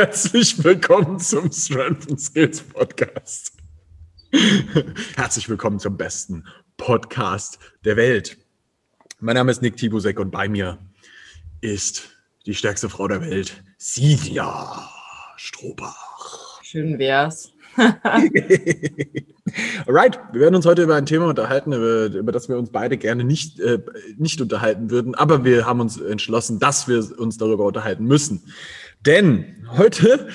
Herzlich 0.00 0.64
willkommen 0.64 1.18
zum 1.18 1.52
Strength 1.52 2.08
and 2.08 2.18
Skills 2.18 2.62
Podcast. 2.62 3.52
Herzlich 5.14 5.46
willkommen 5.46 5.78
zum 5.78 5.98
besten 5.98 6.46
Podcast 6.78 7.58
der 7.84 7.98
Welt. 7.98 8.38
Mein 9.18 9.34
Name 9.34 9.50
ist 9.50 9.60
Nick 9.60 9.76
Tibusek 9.76 10.18
und 10.18 10.30
bei 10.30 10.48
mir 10.48 10.78
ist 11.60 12.08
die 12.46 12.54
stärkste 12.54 12.88
Frau 12.88 13.08
der 13.08 13.20
Welt, 13.20 13.62
Silvia 13.76 14.88
Strohbach. 15.36 16.62
Schön 16.62 16.98
wär's. 16.98 17.52
Alright, 19.86 20.18
wir 20.32 20.40
werden 20.40 20.54
uns 20.54 20.64
heute 20.64 20.84
über 20.84 20.94
ein 20.94 21.04
Thema 21.04 21.26
unterhalten, 21.26 21.74
über, 21.74 22.06
über 22.06 22.32
das 22.32 22.48
wir 22.48 22.56
uns 22.56 22.70
beide 22.70 22.96
gerne 22.96 23.22
nicht, 23.22 23.60
äh, 23.60 23.80
nicht 24.16 24.40
unterhalten 24.40 24.90
würden, 24.90 25.14
aber 25.14 25.44
wir 25.44 25.66
haben 25.66 25.80
uns 25.80 26.00
entschlossen, 26.00 26.58
dass 26.58 26.88
wir 26.88 27.18
uns 27.18 27.36
darüber 27.36 27.66
unterhalten 27.66 28.06
müssen. 28.06 28.42
Denn 29.06 29.66
heute 29.76 30.28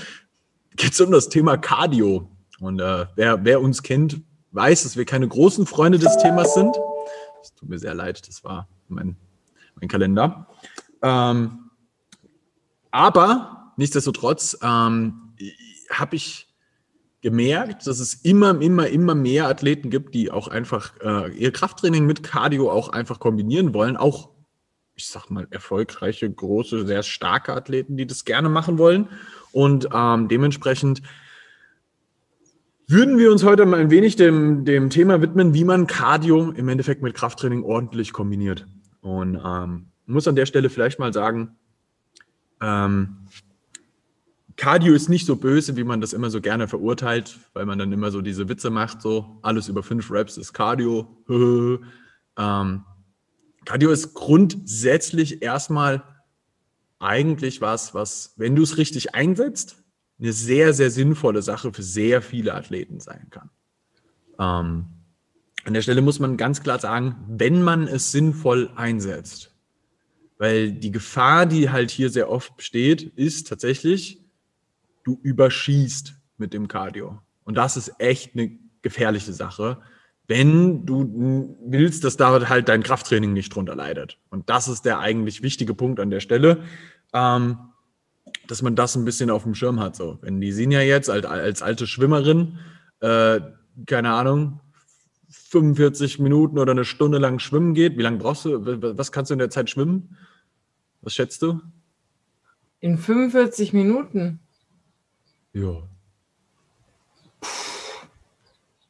geht 0.76 0.94
es 0.94 1.02
um 1.02 1.12
das 1.12 1.30
Thema 1.30 1.58
Cardio. 1.58 2.30
Und 2.60 2.80
äh, 2.80 3.06
wer, 3.16 3.44
wer 3.46 3.62
uns 3.62 3.84
kennt, 3.84 4.22
weiß, 4.52 4.84
dass 4.84 4.98
wir 4.98 5.06
keine 5.06 5.28
großen 5.28 5.66
Freunde 5.66 6.00
des 6.00 6.18
Themas 6.18 6.54
sind. 6.54 6.76
Es 7.42 7.54
tut 7.54 7.70
mir 7.70 7.78
sehr 7.78 7.94
leid, 7.94 8.28
das 8.28 8.44
war 8.44 8.68
mein, 8.88 9.18
mein 9.80 9.88
Kalender. 9.88 10.48
Ähm, 11.02 11.70
aber 12.92 13.74
nichtsdestotrotz 13.78 14.58
ähm, 14.64 15.34
habe 15.92 16.16
ich 16.16 16.48
gemerkt, 17.22 17.88
dass 17.88 18.00
es 18.00 18.14
immer, 18.14 18.62
immer, 18.62 18.88
immer 18.88 19.16
mehr 19.16 19.48
Athleten 19.48 19.90
gibt, 19.90 20.14
die 20.14 20.32
auch 20.32 20.48
einfach 20.48 20.94
äh, 21.02 21.32
ihr 21.34 21.52
Krafttraining 21.52 22.06
mit 22.06 22.24
Cardio 22.24 22.72
auch 22.72 22.90
einfach 22.90 23.20
kombinieren 23.20 23.74
wollen. 23.74 23.98
Auch, 23.98 24.30
ich 24.96 25.08
sag 25.08 25.30
mal, 25.30 25.48
erfolgreiche, 25.52 26.30
große, 26.30 26.86
sehr 26.88 27.04
starke 27.04 27.54
Athleten, 27.54 27.98
die 27.98 28.08
das 28.08 28.26
gerne 28.26 28.50
machen 28.50 28.78
wollen. 28.78 29.10
Und 29.52 29.90
ähm, 29.94 30.28
dementsprechend 30.28 31.02
würden 32.88 33.18
wir 33.18 33.32
uns 33.32 33.44
heute 33.44 33.66
mal 33.66 33.80
ein 33.80 33.92
wenig 33.92 34.16
dem, 34.16 34.64
dem 34.64 34.90
Thema 34.90 35.22
widmen, 35.22 35.54
wie 35.54 35.64
man 35.64 35.88
Cardio 35.88 36.52
im 36.52 36.70
Endeffekt 36.70 37.02
mit 37.02 37.16
Krafttraining 37.16 37.64
ordentlich 37.64 38.14
kombiniert. 38.14 38.66
Und 39.02 39.40
ähm, 39.44 39.88
muss 40.06 40.28
an 40.28 40.36
der 40.36 40.46
Stelle 40.46 40.70
vielleicht 40.70 41.00
mal 41.00 41.12
sagen, 41.12 41.56
ähm, 42.62 43.28
Cardio 44.56 44.94
ist 44.94 45.10
nicht 45.10 45.26
so 45.26 45.36
böse, 45.36 45.76
wie 45.76 45.84
man 45.84 46.00
das 46.00 46.14
immer 46.14 46.30
so 46.30 46.40
gerne 46.40 46.70
verurteilt, 46.70 47.38
weil 47.54 47.66
man 47.66 47.78
dann 47.78 47.92
immer 47.92 48.12
so 48.12 48.22
diese 48.22 48.48
Witze 48.48 48.70
macht, 48.70 49.02
so 49.02 49.40
alles 49.42 49.68
über 49.68 49.84
fünf 49.84 50.10
Reps 50.10 50.38
ist 50.38 50.54
Cardio. 50.54 51.08
ähm, 52.38 52.84
Cardio 53.66 53.92
ist 53.92 54.14
grundsätzlich 54.14 55.42
erstmal 55.42 56.04
eigentlich 57.00 57.62
was, 57.62 57.94
was, 57.94 58.34
wenn 58.38 58.56
du 58.56 58.64
es 58.64 58.78
richtig 58.78 59.16
einsetzt, 59.16 59.84
eine 60.20 60.32
sehr, 60.32 60.74
sehr 60.74 60.92
sinnvolle 60.92 61.42
Sache 61.42 61.74
für 61.74 61.84
sehr 61.84 62.22
viele 62.22 62.54
Athleten 62.54 63.00
sein 63.00 63.28
kann. 63.30 63.50
Ähm, 64.40 64.86
an 65.66 65.74
der 65.74 65.82
Stelle 65.82 66.02
muss 66.02 66.20
man 66.20 66.38
ganz 66.38 66.62
klar 66.62 66.80
sagen, 66.80 67.16
wenn 67.28 67.64
man 67.64 67.88
es 67.88 68.12
sinnvoll 68.12 68.70
einsetzt, 68.76 69.52
weil 70.38 70.72
die 70.72 70.92
Gefahr, 70.92 71.46
die 71.46 71.70
halt 71.70 71.92
hier 71.92 72.10
sehr 72.10 72.30
oft 72.30 72.56
besteht, 72.56 73.02
ist 73.16 73.48
tatsächlich, 73.48 74.22
du 75.04 75.20
überschießt 75.22 76.14
mit 76.38 76.54
dem 76.54 76.68
Cardio. 76.68 77.20
Und 77.44 77.56
das 77.56 77.78
ist 77.78 77.94
echt 78.00 78.36
eine 78.36 78.58
gefährliche 78.82 79.34
Sache, 79.34 79.82
wenn 80.28 80.86
du 80.86 81.56
willst, 81.66 82.04
dass 82.04 82.18
da 82.18 82.50
halt 82.50 82.68
dein 82.70 82.84
Krafttraining 82.84 83.34
nicht 83.34 83.54
drunter 83.54 83.76
leidet. 83.76 84.18
Und 84.30 84.50
das 84.50 84.68
ist 84.68 84.84
der 84.84 85.00
eigentlich 85.00 85.44
wichtige 85.44 85.74
Punkt 85.74 86.00
an 86.00 86.10
der 86.10 86.20
Stelle, 86.20 86.64
ähm, 87.14 87.58
dass 88.48 88.62
man 88.62 88.76
das 88.76 88.96
ein 88.96 89.06
bisschen 89.06 89.30
auf 89.30 89.44
dem 89.44 89.56
Schirm 89.56 89.80
hat. 89.80 89.96
So, 89.96 90.18
wenn 90.22 90.42
die 90.42 90.52
Sinja 90.52 90.82
jetzt 90.82 91.10
als, 91.10 91.26
als 91.26 91.62
alte 91.62 91.88
Schwimmerin, 91.88 92.58
äh, 93.02 93.40
keine 93.86 94.12
Ahnung, 94.14 94.62
45 95.30 96.20
Minuten 96.20 96.58
oder 96.58 96.72
eine 96.72 96.86
Stunde 96.86 97.18
lang 97.18 97.40
schwimmen 97.40 97.74
geht, 97.74 97.98
wie 97.98 98.02
lange 98.02 98.18
brauchst 98.18 98.46
du, 98.46 98.98
was 98.98 99.12
kannst 99.12 99.30
du 99.30 99.34
in 99.34 99.40
der 99.40 99.50
Zeit 99.50 99.70
schwimmen? 99.70 100.18
Was 101.02 101.14
schätzt 101.14 101.42
du? 101.42 101.62
In 102.80 102.98
45 102.98 103.74
Minuten? 103.74 104.40
Ja. 105.54 105.88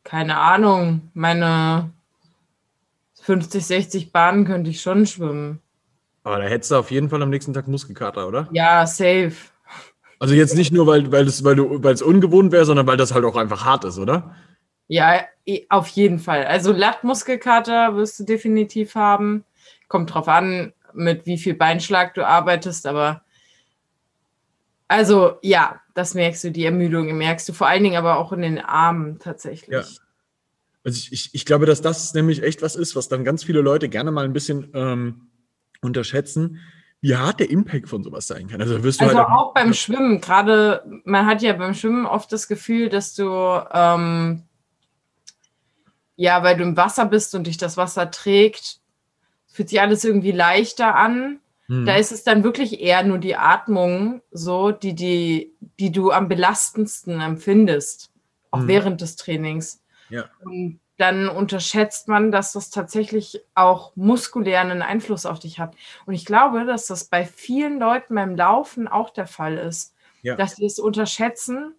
Keine 0.06 0.38
Ahnung. 0.38 1.12
Meine 1.14 1.92
50, 3.24 3.66
60 3.66 4.12
Bahnen 4.14 4.46
könnte 4.46 4.70
ich 4.70 4.82
schon 4.82 5.06
schwimmen. 5.06 5.62
Aber 6.24 6.38
da 6.38 6.46
hättest 6.46 6.72
du 6.72 6.76
auf 6.76 6.92
jeden 6.92 7.10
Fall 7.10 7.22
am 7.22 7.30
nächsten 7.30 7.54
Tag 7.54 7.68
Muskelkater, 7.68 8.28
oder? 8.28 8.48
Ja, 8.52 8.88
safe. 8.88 9.34
Also 10.20 10.34
jetzt 10.34 10.56
nicht 10.56 10.72
nur, 10.72 10.88
weil, 10.88 11.12
weil, 11.12 11.26
das, 11.26 11.44
weil, 11.44 11.56
du, 11.56 11.84
weil 11.84 11.94
es 11.94 12.02
ungewohnt 12.02 12.52
wäre, 12.52 12.66
sondern 12.66 12.88
weil 12.88 12.98
das 12.98 13.14
halt 13.14 13.26
auch 13.26 13.36
einfach 13.36 13.66
hart 13.66 13.84
ist, 13.84 13.98
oder? 13.98 14.36
Ja, 14.88 15.22
auf 15.70 15.88
jeden 15.90 16.20
Fall. 16.20 16.46
Also 16.46 16.72
Lattmuskelkater 16.72 17.96
wirst 17.96 18.20
du 18.20 18.24
definitiv 18.24 18.96
haben. 18.96 19.44
Kommt 19.88 20.14
drauf 20.14 20.28
an, 20.28 20.74
mit 20.94 21.26
wie 21.26 21.38
viel 21.38 21.56
Beinschlag 21.56 22.14
du 22.14 22.26
arbeitest, 22.26 22.88
aber 22.88 23.24
also 24.88 25.40
ja, 25.42 25.82
das 25.96 26.14
merkst 26.14 26.44
du, 26.44 26.52
die 26.52 26.66
Ermüdung 26.66 27.18
merkst 27.18 27.50
du 27.50 27.54
vor 27.54 27.68
allen 27.68 27.84
Dingen 27.84 27.98
aber 27.98 28.20
auch 28.20 28.32
in 28.32 28.42
den 28.42 28.60
Armen 28.60 29.18
tatsächlich. 29.18 29.72
Ja. 29.72 29.84
Also 30.84 31.00
ich, 31.00 31.12
ich, 31.12 31.30
ich 31.34 31.46
glaube, 31.46 31.66
dass 31.66 31.82
das 31.82 32.14
nämlich 32.14 32.44
echt 32.44 32.62
was 32.62 32.76
ist, 32.76 32.96
was 32.96 33.08
dann 33.08 33.24
ganz 33.24 33.44
viele 33.44 33.62
Leute 33.62 33.90
gerne 33.90 34.12
mal 34.12 34.26
ein 34.26 34.34
bisschen 34.34 34.70
ähm, 34.76 35.30
unterschätzen, 35.82 36.60
wie 37.02 37.16
hart 37.16 37.40
der 37.40 37.50
Impact 37.50 37.90
von 37.90 38.04
sowas 38.04 38.28
sein 38.28 38.48
kann. 38.48 38.62
Also, 38.62 38.84
wirst 38.84 39.02
du 39.02 39.06
also 39.06 39.18
halt 39.18 39.28
auch, 39.28 39.32
auch 39.32 39.54
beim 39.54 39.74
Schwimmen, 39.74 40.22
gerade 40.22 40.84
man 41.06 41.26
hat 41.26 41.42
ja 41.42 41.54
beim 41.54 41.74
Schwimmen 41.74 42.06
oft 42.06 42.32
das 42.32 42.48
Gefühl, 42.48 42.90
dass 42.90 43.16
du 43.16 43.26
ähm, 43.72 44.44
ja, 46.16 46.44
weil 46.44 46.58
du 46.58 46.64
im 46.64 46.78
Wasser 46.78 47.06
bist 47.06 47.36
und 47.36 47.48
dich 47.48 47.58
das 47.58 47.78
Wasser 47.78 48.10
trägt, 48.12 48.80
fühlt 49.48 49.70
sich 49.70 49.82
alles 49.82 50.04
irgendwie 50.04 50.32
leichter 50.32 50.96
an. 50.96 51.40
Da 51.68 51.94
hm. 51.94 52.00
ist 52.00 52.12
es 52.12 52.24
dann 52.24 52.44
wirklich 52.44 52.80
eher 52.80 53.04
nur 53.04 53.18
die 53.18 53.36
Atmung, 53.36 54.22
so, 54.32 54.72
die, 54.72 54.94
die, 54.94 55.56
die 55.80 55.92
du 55.92 56.12
am 56.12 56.28
belastendsten 56.28 57.20
empfindest, 57.22 58.12
auch 58.52 58.60
hm. 58.60 58.68
während 58.68 59.02
des 59.02 59.16
Trainings. 59.16 59.84
Ja. 60.10 60.26
Und 60.44 60.80
dann 60.98 61.28
unterschätzt 61.28 62.08
man, 62.08 62.32
dass 62.32 62.54
das 62.54 62.70
tatsächlich 62.70 63.42
auch 63.54 63.96
muskulär 63.96 64.62
einen 64.62 64.82
Einfluss 64.82 65.26
auf 65.26 65.40
dich 65.40 65.60
hat. 65.60 65.76
Und 66.06 66.14
ich 66.14 66.26
glaube, 66.26 66.66
dass 66.66 66.88
das 66.88 67.06
bei 67.06 67.26
vielen 67.26 67.80
Leuten 67.80 68.16
beim 68.16 68.36
Laufen 68.36 68.88
auch 68.88 69.10
der 69.10 69.28
Fall 69.28 69.58
ist, 69.58 69.96
ja. 70.22 70.36
dass 70.36 70.56
sie 70.56 70.66
es 70.66 70.80
unterschätzen, 70.80 71.74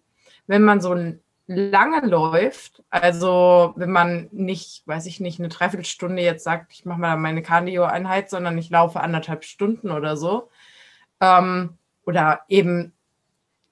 wenn 0.45 0.63
man 0.63 0.81
so 0.81 0.91
ein 0.91 1.21
lange 1.47 2.05
läuft, 2.05 2.83
also 2.89 3.73
wenn 3.77 3.91
man 3.91 4.27
nicht, 4.31 4.83
weiß 4.85 5.05
ich 5.05 5.19
nicht, 5.19 5.39
eine 5.39 5.47
Dreiviertelstunde 5.47 6.21
jetzt 6.21 6.43
sagt, 6.43 6.73
ich 6.73 6.85
mache 6.85 6.99
mal 6.99 7.17
meine 7.17 7.41
Cardio-Einheit, 7.41 8.29
sondern 8.29 8.57
ich 8.57 8.69
laufe 8.69 8.99
anderthalb 8.99 9.45
Stunden 9.45 9.89
oder 9.89 10.17
so, 10.17 10.49
ähm, 11.21 11.77
oder 12.05 12.41
eben 12.49 12.93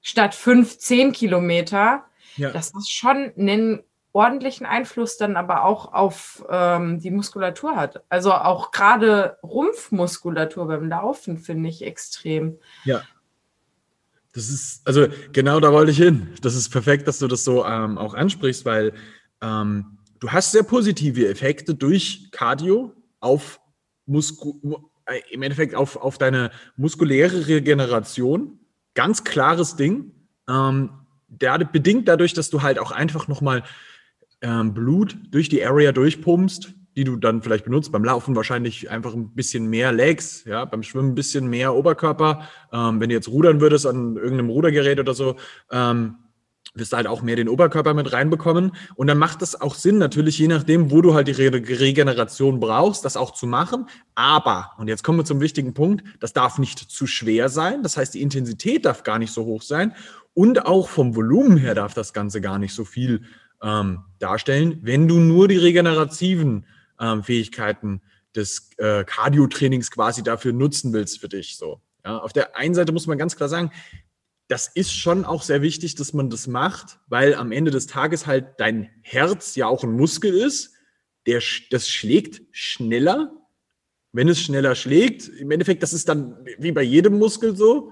statt 0.01 0.35
fünf, 0.35 0.77
zehn 0.77 1.11
Kilometer, 1.11 2.05
ja. 2.37 2.51
dass 2.51 2.71
das 2.71 2.89
schon 2.89 3.33
einen 3.37 3.83
ordentlichen 4.13 4.65
Einfluss 4.65 5.17
dann 5.17 5.35
aber 5.35 5.65
auch 5.65 5.91
auf 5.91 6.45
ähm, 6.49 6.99
die 7.01 7.11
Muskulatur 7.11 7.75
hat. 7.75 8.03
Also 8.07 8.31
auch 8.31 8.71
gerade 8.71 9.37
Rumpfmuskulatur 9.43 10.67
beim 10.67 10.87
Laufen 10.87 11.37
finde 11.37 11.67
ich 11.67 11.83
extrem. 11.83 12.57
Ja. 12.85 13.01
Das 14.35 14.49
ist, 14.49 14.85
also 14.85 15.07
genau 15.31 15.61
da 15.61 15.71
wollte 15.71 15.91
ich 15.91 15.97
hin. 15.97 16.27
Das 16.41 16.55
ist 16.55 16.69
perfekt, 16.69 17.07
dass 17.07 17.19
du 17.19 17.27
das 17.27 17.45
so 17.45 17.65
ähm, 17.65 17.97
auch 17.97 18.13
ansprichst, 18.13 18.65
weil 18.65 18.91
ähm, 19.41 19.97
du 20.19 20.29
hast 20.29 20.51
sehr 20.51 20.63
positive 20.63 21.27
Effekte 21.27 21.73
durch 21.73 22.29
Cardio 22.31 22.91
auf 23.21 23.61
Musku 24.05 24.59
äh, 25.05 25.21
im 25.31 25.41
Endeffekt 25.41 25.73
auf, 25.73 25.95
auf 25.95 26.17
deine 26.17 26.51
muskuläre 26.75 27.47
Regeneration. 27.47 28.59
Ganz 28.93 29.23
klares 29.23 29.77
Ding. 29.77 30.11
Ähm, 30.49 30.89
der, 31.27 31.57
bedingt 31.59 32.07
dadurch, 32.09 32.33
dass 32.33 32.49
du 32.49 32.61
halt 32.61 32.77
auch 32.77 32.91
einfach 32.91 33.29
nochmal 33.29 33.63
ähm, 34.41 34.73
Blut 34.73 35.17
durch 35.31 35.47
die 35.47 35.65
Area 35.65 35.93
durchpumpst, 35.93 36.73
die 36.95 37.03
du 37.03 37.17
dann 37.17 37.41
vielleicht 37.41 37.65
benutzt. 37.65 37.91
Beim 37.91 38.03
Laufen 38.03 38.35
wahrscheinlich 38.35 38.89
einfach 38.89 39.13
ein 39.13 39.33
bisschen 39.33 39.67
mehr 39.67 39.91
Legs, 39.91 40.45
ja, 40.45 40.65
beim 40.65 40.83
Schwimmen 40.83 41.09
ein 41.09 41.15
bisschen 41.15 41.47
mehr 41.47 41.75
Oberkörper. 41.75 42.47
Ähm, 42.71 42.99
wenn 42.99 43.09
du 43.09 43.15
jetzt 43.15 43.27
rudern 43.27 43.61
würdest 43.61 43.85
an 43.85 44.15
irgendeinem 44.15 44.49
Rudergerät 44.49 44.99
oder 44.99 45.13
so, 45.13 45.35
ähm, 45.71 46.15
wirst 46.73 46.91
du 46.91 46.97
halt 46.97 47.07
auch 47.07 47.21
mehr 47.21 47.35
den 47.35 47.49
Oberkörper 47.49 47.93
mit 47.93 48.11
reinbekommen. 48.11 48.71
Und 48.95 49.07
dann 49.07 49.17
macht 49.17 49.41
es 49.41 49.59
auch 49.59 49.75
Sinn, 49.75 49.97
natürlich, 49.97 50.37
je 50.37 50.47
nachdem, 50.47 50.91
wo 50.91 51.01
du 51.01 51.13
halt 51.13 51.27
die 51.27 51.31
Re 51.31 51.51
Regeneration 51.53 52.59
brauchst, 52.59 53.05
das 53.05 53.17
auch 53.17 53.31
zu 53.31 53.47
machen. 53.47 53.87
Aber, 54.13 54.71
und 54.77 54.87
jetzt 54.87 55.03
kommen 55.03 55.19
wir 55.19 55.25
zum 55.25 55.41
wichtigen 55.41 55.73
Punkt, 55.73 56.03
das 56.19 56.33
darf 56.33 56.59
nicht 56.59 56.79
zu 56.79 57.07
schwer 57.07 57.49
sein. 57.49 57.83
Das 57.83 57.97
heißt, 57.97 58.13
die 58.13 58.21
Intensität 58.21 58.85
darf 58.85 59.03
gar 59.03 59.19
nicht 59.19 59.31
so 59.31 59.45
hoch 59.45 59.61
sein. 59.61 59.93
Und 60.33 60.65
auch 60.65 60.89
vom 60.89 61.15
Volumen 61.15 61.57
her 61.57 61.75
darf 61.75 61.93
das 61.93 62.11
Ganze 62.11 62.41
gar 62.41 62.59
nicht 62.59 62.73
so 62.73 62.83
viel 62.83 63.21
ähm, 63.61 63.99
darstellen, 64.19 64.79
wenn 64.81 65.07
du 65.07 65.19
nur 65.19 65.47
die 65.47 65.57
regenerativen 65.57 66.65
ähm, 66.99 67.23
Fähigkeiten 67.23 68.01
des 68.35 68.69
äh, 68.77 69.03
Cardio-Trainings 69.03 69.91
quasi 69.91 70.23
dafür 70.23 70.53
nutzen 70.53 70.93
willst 70.93 71.19
für 71.19 71.29
dich. 71.29 71.57
So. 71.57 71.81
Ja, 72.03 72.17
auf 72.17 72.33
der 72.33 72.55
einen 72.55 72.75
Seite 72.75 72.91
muss 72.91 73.07
man 73.07 73.17
ganz 73.17 73.35
klar 73.35 73.49
sagen, 73.49 73.71
das 74.47 74.67
ist 74.67 74.93
schon 74.93 75.25
auch 75.25 75.41
sehr 75.41 75.61
wichtig, 75.61 75.95
dass 75.95 76.13
man 76.13 76.29
das 76.29 76.45
macht, 76.47 76.99
weil 77.07 77.33
am 77.33 77.51
Ende 77.51 77.71
des 77.71 77.87
Tages 77.87 78.27
halt 78.27 78.59
dein 78.59 78.89
Herz 79.01 79.55
ja 79.55 79.65
auch 79.67 79.83
ein 79.83 79.93
Muskel 79.93 80.33
ist. 80.33 80.73
Der, 81.25 81.41
das 81.71 81.89
schlägt 81.89 82.41
schneller. 82.51 83.31
Wenn 84.11 84.29
es 84.29 84.39
schneller 84.39 84.75
schlägt, 84.75 85.27
im 85.27 85.49
Endeffekt, 85.51 85.81
das 85.81 85.93
ist 85.93 86.07
dann 86.07 86.37
wie 86.59 86.71
bei 86.71 86.83
jedem 86.83 87.17
Muskel 87.17 87.55
so. 87.55 87.91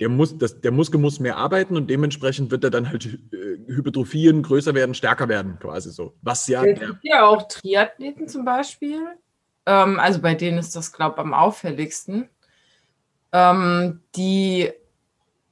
Der, 0.00 0.08
muss, 0.08 0.36
das, 0.36 0.60
der 0.60 0.70
Muskel 0.72 1.00
muss 1.00 1.20
mehr 1.20 1.36
arbeiten 1.36 1.76
und 1.76 1.88
dementsprechend 1.88 2.50
wird 2.50 2.64
er 2.64 2.70
dann 2.70 2.88
halt 2.88 3.06
äh, 3.32 3.47
hypertrophieren, 3.68 4.42
größer 4.42 4.74
werden, 4.74 4.94
stärker 4.94 5.28
werden, 5.28 5.58
quasi 5.60 5.90
so. 5.90 6.14
Was 6.22 6.46
ja. 6.48 6.64
Es 6.64 6.80
gibt 6.80 7.04
ja 7.04 7.26
auch 7.26 7.46
Triathleten 7.48 8.28
zum 8.28 8.44
Beispiel. 8.44 9.00
Ähm, 9.66 10.00
also 10.00 10.20
bei 10.20 10.34
denen 10.34 10.58
ist 10.58 10.74
das, 10.74 10.92
glaube 10.92 11.16
ich, 11.16 11.20
am 11.20 11.34
auffälligsten. 11.34 12.28
Ähm, 13.32 14.00
die 14.16 14.72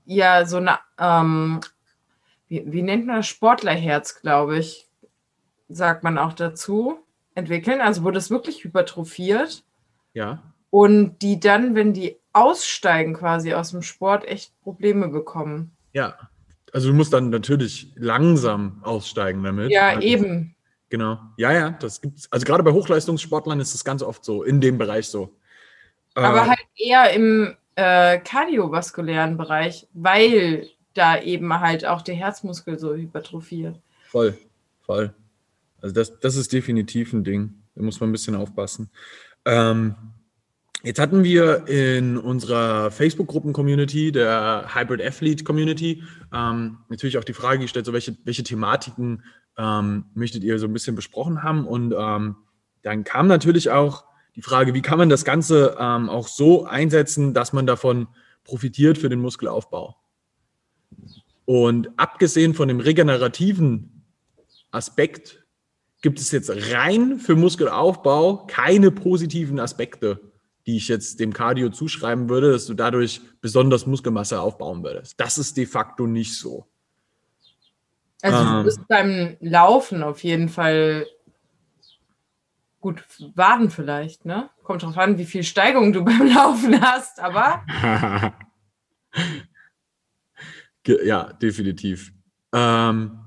ja 0.06 0.46
so 0.46 0.56
eine, 0.56 0.78
ähm, 0.98 1.60
wie, 2.48 2.64
wie 2.66 2.82
nennt 2.82 3.06
man 3.06 3.16
das? 3.16 3.26
Sportlerherz, 3.26 4.20
glaube 4.20 4.58
ich, 4.58 4.88
sagt 5.68 6.02
man 6.02 6.16
auch 6.16 6.32
dazu, 6.32 6.98
entwickeln. 7.34 7.80
Also 7.80 8.02
wurde 8.02 8.18
es 8.18 8.30
wirklich 8.30 8.64
hypertrophiert. 8.64 9.64
Ja. 10.14 10.42
Und 10.70 11.18
die 11.22 11.38
dann, 11.38 11.74
wenn 11.74 11.92
die 11.92 12.16
aussteigen 12.32 13.14
quasi 13.14 13.54
aus 13.54 13.70
dem 13.70 13.82
Sport, 13.82 14.26
echt 14.26 14.58
Probleme 14.62 15.08
bekommen. 15.08 15.76
Ja. 15.92 16.16
Also 16.76 16.90
du 16.90 16.94
musst 16.94 17.14
dann 17.14 17.30
natürlich 17.30 17.90
langsam 17.96 18.80
aussteigen 18.82 19.42
damit. 19.42 19.70
Ja, 19.70 19.88
also, 19.88 20.00
eben. 20.02 20.54
Genau. 20.90 21.18
Ja, 21.38 21.50
ja, 21.50 21.70
das 21.70 22.02
gibt's. 22.02 22.30
Also 22.30 22.44
gerade 22.44 22.62
bei 22.62 22.70
Hochleistungssportlern 22.70 23.60
ist 23.60 23.72
das 23.72 23.82
ganz 23.82 24.02
oft 24.02 24.22
so, 24.22 24.42
in 24.42 24.60
dem 24.60 24.76
Bereich 24.76 25.08
so. 25.08 25.34
Aber 26.12 26.42
äh, 26.42 26.48
halt 26.48 26.66
eher 26.76 27.14
im 27.14 27.56
äh, 27.76 28.18
kardiovaskulären 28.18 29.38
Bereich, 29.38 29.88
weil 29.94 30.68
da 30.92 31.18
eben 31.18 31.58
halt 31.58 31.86
auch 31.86 32.02
der 32.02 32.14
Herzmuskel 32.14 32.78
so 32.78 32.94
hypertrophiert. 32.94 33.80
Voll, 34.10 34.36
voll. 34.82 35.14
Also 35.80 35.94
das, 35.94 36.20
das 36.20 36.36
ist 36.36 36.52
definitiv 36.52 37.14
ein 37.14 37.24
Ding. 37.24 37.54
Da 37.74 37.84
muss 37.84 38.00
man 38.00 38.10
ein 38.10 38.12
bisschen 38.12 38.34
aufpassen. 38.34 38.90
Ähm, 39.46 39.94
jetzt 40.86 41.00
hatten 41.00 41.24
wir 41.24 41.66
in 41.66 42.16
unserer 42.16 42.92
Facebook-Gruppen-Community, 42.92 44.12
der 44.12 44.68
Hybrid 44.72 45.02
Athlete 45.02 45.42
Community, 45.42 46.04
ähm, 46.32 46.78
natürlich 46.88 47.18
auch 47.18 47.24
die 47.24 47.32
Frage 47.32 47.58
gestellt, 47.60 47.86
so 47.86 47.92
welche, 47.92 48.16
welche 48.24 48.44
Thematiken 48.44 49.24
ähm, 49.58 50.04
möchtet 50.14 50.44
ihr 50.44 50.58
so 50.60 50.66
ein 50.66 50.72
bisschen 50.72 50.94
besprochen 50.94 51.42
haben? 51.42 51.66
Und 51.66 51.92
ähm, 51.98 52.36
dann 52.82 53.02
kam 53.02 53.26
natürlich 53.26 53.70
auch 53.70 54.04
die 54.36 54.42
Frage, 54.42 54.74
wie 54.74 54.82
kann 54.82 54.98
man 54.98 55.08
das 55.08 55.24
Ganze 55.24 55.76
ähm, 55.78 56.08
auch 56.08 56.28
so 56.28 56.66
einsetzen, 56.66 57.34
dass 57.34 57.52
man 57.52 57.66
davon 57.66 58.06
profitiert 58.44 58.96
für 58.96 59.08
den 59.08 59.18
Muskelaufbau. 59.18 59.96
Und 61.46 61.90
abgesehen 61.96 62.54
von 62.54 62.68
dem 62.68 62.78
regenerativen 62.78 64.04
Aspekt 64.70 65.44
gibt 66.00 66.20
es 66.20 66.30
jetzt 66.30 66.50
rein 66.72 67.18
für 67.18 67.34
Muskelaufbau 67.34 68.46
keine 68.46 68.92
positiven 68.92 69.58
Aspekte, 69.58 70.20
die 70.66 70.76
ich 70.76 70.88
jetzt 70.88 71.20
dem 71.20 71.32
Cardio 71.32 71.68
zuschreiben 71.70 72.28
würde, 72.28 72.52
dass 72.52 72.66
du 72.66 72.74
dadurch 72.74 73.20
besonders 73.40 73.86
Muskelmasse 73.86 74.40
aufbauen 74.40 74.82
würdest. 74.82 75.20
Das 75.20 75.38
ist 75.38 75.56
de 75.56 75.66
facto 75.66 76.06
nicht 76.06 76.36
so. 76.36 76.66
Also 78.22 78.44
du 78.44 78.64
bist 78.64 78.78
ähm, 78.78 78.86
beim 78.88 79.36
Laufen 79.40 80.02
auf 80.02 80.24
jeden 80.24 80.48
Fall 80.48 81.06
Gut, 82.86 83.02
Waden 83.34 83.70
vielleicht, 83.70 84.26
ne? 84.26 84.48
Kommt 84.62 84.84
drauf 84.84 84.96
an, 84.96 85.18
wie 85.18 85.24
viel 85.24 85.42
Steigung 85.42 85.92
du 85.92 86.04
beim 86.04 86.32
Laufen 86.32 86.80
hast, 86.80 87.18
aber. 87.18 87.64
ja, 90.86 91.32
definitiv. 91.32 92.12
Ähm. 92.52 93.25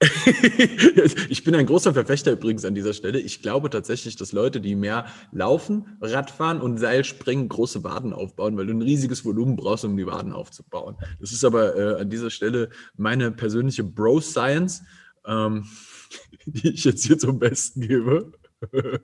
ich 1.28 1.44
bin 1.44 1.54
ein 1.54 1.66
großer 1.66 1.92
Verfechter 1.92 2.32
übrigens 2.32 2.64
an 2.64 2.74
dieser 2.74 2.94
Stelle. 2.94 3.20
Ich 3.20 3.42
glaube 3.42 3.68
tatsächlich, 3.68 4.16
dass 4.16 4.32
Leute, 4.32 4.60
die 4.60 4.74
mehr 4.74 5.06
laufen, 5.30 5.98
Radfahren 6.00 6.60
und 6.60 6.78
Seilspringen, 6.78 7.48
große 7.48 7.84
Waden 7.84 8.12
aufbauen, 8.12 8.56
weil 8.56 8.66
du 8.66 8.72
ein 8.72 8.82
riesiges 8.82 9.24
Volumen 9.24 9.56
brauchst, 9.56 9.84
um 9.84 9.96
die 9.96 10.06
Waden 10.06 10.32
aufzubauen. 10.32 10.96
Das 11.20 11.32
ist 11.32 11.44
aber 11.44 11.76
äh, 11.76 12.00
an 12.00 12.08
dieser 12.08 12.30
Stelle 12.30 12.70
meine 12.96 13.30
persönliche 13.30 13.84
Bro-Science. 13.84 14.82
Ähm, 15.26 15.66
die 16.46 16.70
ich 16.70 16.84
jetzt 16.84 17.04
hier 17.04 17.18
zum 17.18 17.38
Besten 17.38 17.80
gebe. 17.80 18.32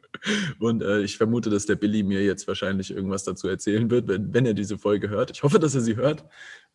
Und 0.59 0.83
äh, 0.83 1.01
ich 1.01 1.17
vermute, 1.17 1.51
dass 1.51 1.67
der 1.67 1.77
Billy 1.77 2.03
mir 2.03 2.23
jetzt 2.23 2.47
wahrscheinlich 2.47 2.91
irgendwas 2.91 3.25
dazu 3.25 3.49
erzählen 3.49 3.91
wird, 3.91 4.09
wenn, 4.09 4.33
wenn 4.35 4.47
er 4.47 4.55
diese 4.55 4.79
Folge 4.79 5.09
hört. 5.09 5.31
Ich 5.31 5.43
hoffe, 5.43 5.59
dass 5.59 5.75
er 5.75 5.81
sie 5.81 5.97
hört. 5.97 6.25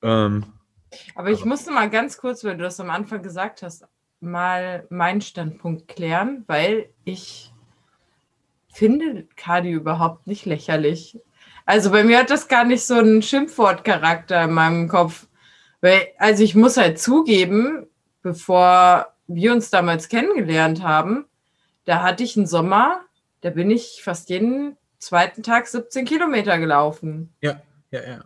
Ähm, 0.01 0.45
aber 1.15 1.31
ich 1.31 1.41
aber, 1.41 1.49
musste 1.49 1.71
mal 1.71 1.89
ganz 1.89 2.17
kurz, 2.17 2.43
weil 2.43 2.57
du 2.57 2.63
das 2.63 2.79
am 2.79 2.89
Anfang 2.89 3.21
gesagt 3.21 3.61
hast, 3.61 3.85
mal 4.21 4.85
meinen 4.89 5.21
Standpunkt 5.21 5.87
klären, 5.87 6.43
weil 6.47 6.89
ich 7.03 7.51
finde 8.71 9.27
Cardio 9.35 9.77
überhaupt 9.77 10.27
nicht 10.27 10.45
lächerlich. 10.45 11.19
Also 11.65 11.91
bei 11.91 12.03
mir 12.03 12.19
hat 12.19 12.29
das 12.29 12.47
gar 12.47 12.63
nicht 12.63 12.85
so 12.85 12.95
einen 12.95 13.21
Schimpfwortcharakter 13.21 14.43
in 14.43 14.53
meinem 14.53 14.87
Kopf. 14.87 15.27
Weil, 15.81 16.07
also 16.17 16.43
ich 16.43 16.55
muss 16.55 16.77
halt 16.77 16.99
zugeben, 16.99 17.87
bevor 18.21 19.13
wir 19.27 19.51
uns 19.51 19.69
damals 19.69 20.09
kennengelernt 20.09 20.83
haben, 20.83 21.25
da 21.85 22.03
hatte 22.03 22.23
ich 22.23 22.37
einen 22.37 22.47
Sommer, 22.47 23.01
da 23.41 23.49
bin 23.49 23.71
ich 23.71 24.01
fast 24.03 24.29
jeden 24.29 24.77
zweiten 24.99 25.41
Tag 25.41 25.67
17 25.67 26.05
Kilometer 26.05 26.59
gelaufen. 26.59 27.33
Ja, 27.41 27.61
ja, 27.89 28.01
ja. 28.07 28.25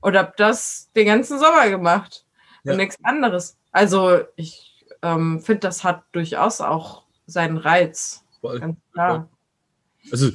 Und 0.00 0.16
habe 0.16 0.32
das 0.36 0.90
den 0.96 1.06
ganzen 1.06 1.38
Sommer 1.38 1.68
gemacht 1.68 2.24
ja. 2.64 2.72
und 2.72 2.78
nichts 2.78 2.96
anderes. 3.02 3.58
Also 3.70 4.20
ich 4.36 4.75
ähm, 5.14 5.40
finde, 5.40 5.60
das 5.60 5.84
hat 5.84 6.04
durchaus 6.12 6.60
auch 6.60 7.04
seinen 7.26 7.56
Reiz. 7.56 8.24
Voll. 8.40 8.60
Ganz 8.60 8.78
klar. 8.92 9.28
Also 10.10 10.30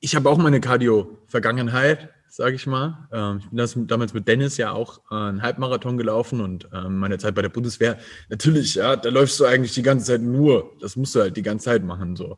ich 0.00 0.16
habe 0.16 0.28
auch 0.28 0.38
meine 0.38 0.60
Cardio-Vergangenheit 0.60 2.14
sage 2.34 2.56
ich 2.56 2.66
mal. 2.66 3.06
Ähm, 3.12 3.38
ich 3.38 3.48
bin 3.48 3.58
das 3.58 3.76
damals 3.76 4.12
mit 4.12 4.26
Dennis 4.26 4.56
ja 4.56 4.72
auch 4.72 4.98
äh, 5.08 5.14
einen 5.14 5.42
Halbmarathon 5.42 5.96
gelaufen 5.96 6.40
und 6.40 6.68
ähm, 6.74 6.98
meine 6.98 7.16
Zeit 7.18 7.36
bei 7.36 7.42
der 7.42 7.48
Bundeswehr, 7.48 7.96
natürlich, 8.28 8.74
ja, 8.74 8.96
da 8.96 9.08
läufst 9.08 9.38
du 9.38 9.44
eigentlich 9.44 9.72
die 9.72 9.84
ganze 9.84 10.06
Zeit 10.06 10.20
nur. 10.20 10.72
Das 10.80 10.96
musst 10.96 11.14
du 11.14 11.20
halt 11.20 11.36
die 11.36 11.42
ganze 11.42 11.66
Zeit 11.66 11.84
machen. 11.84 12.16
So. 12.16 12.36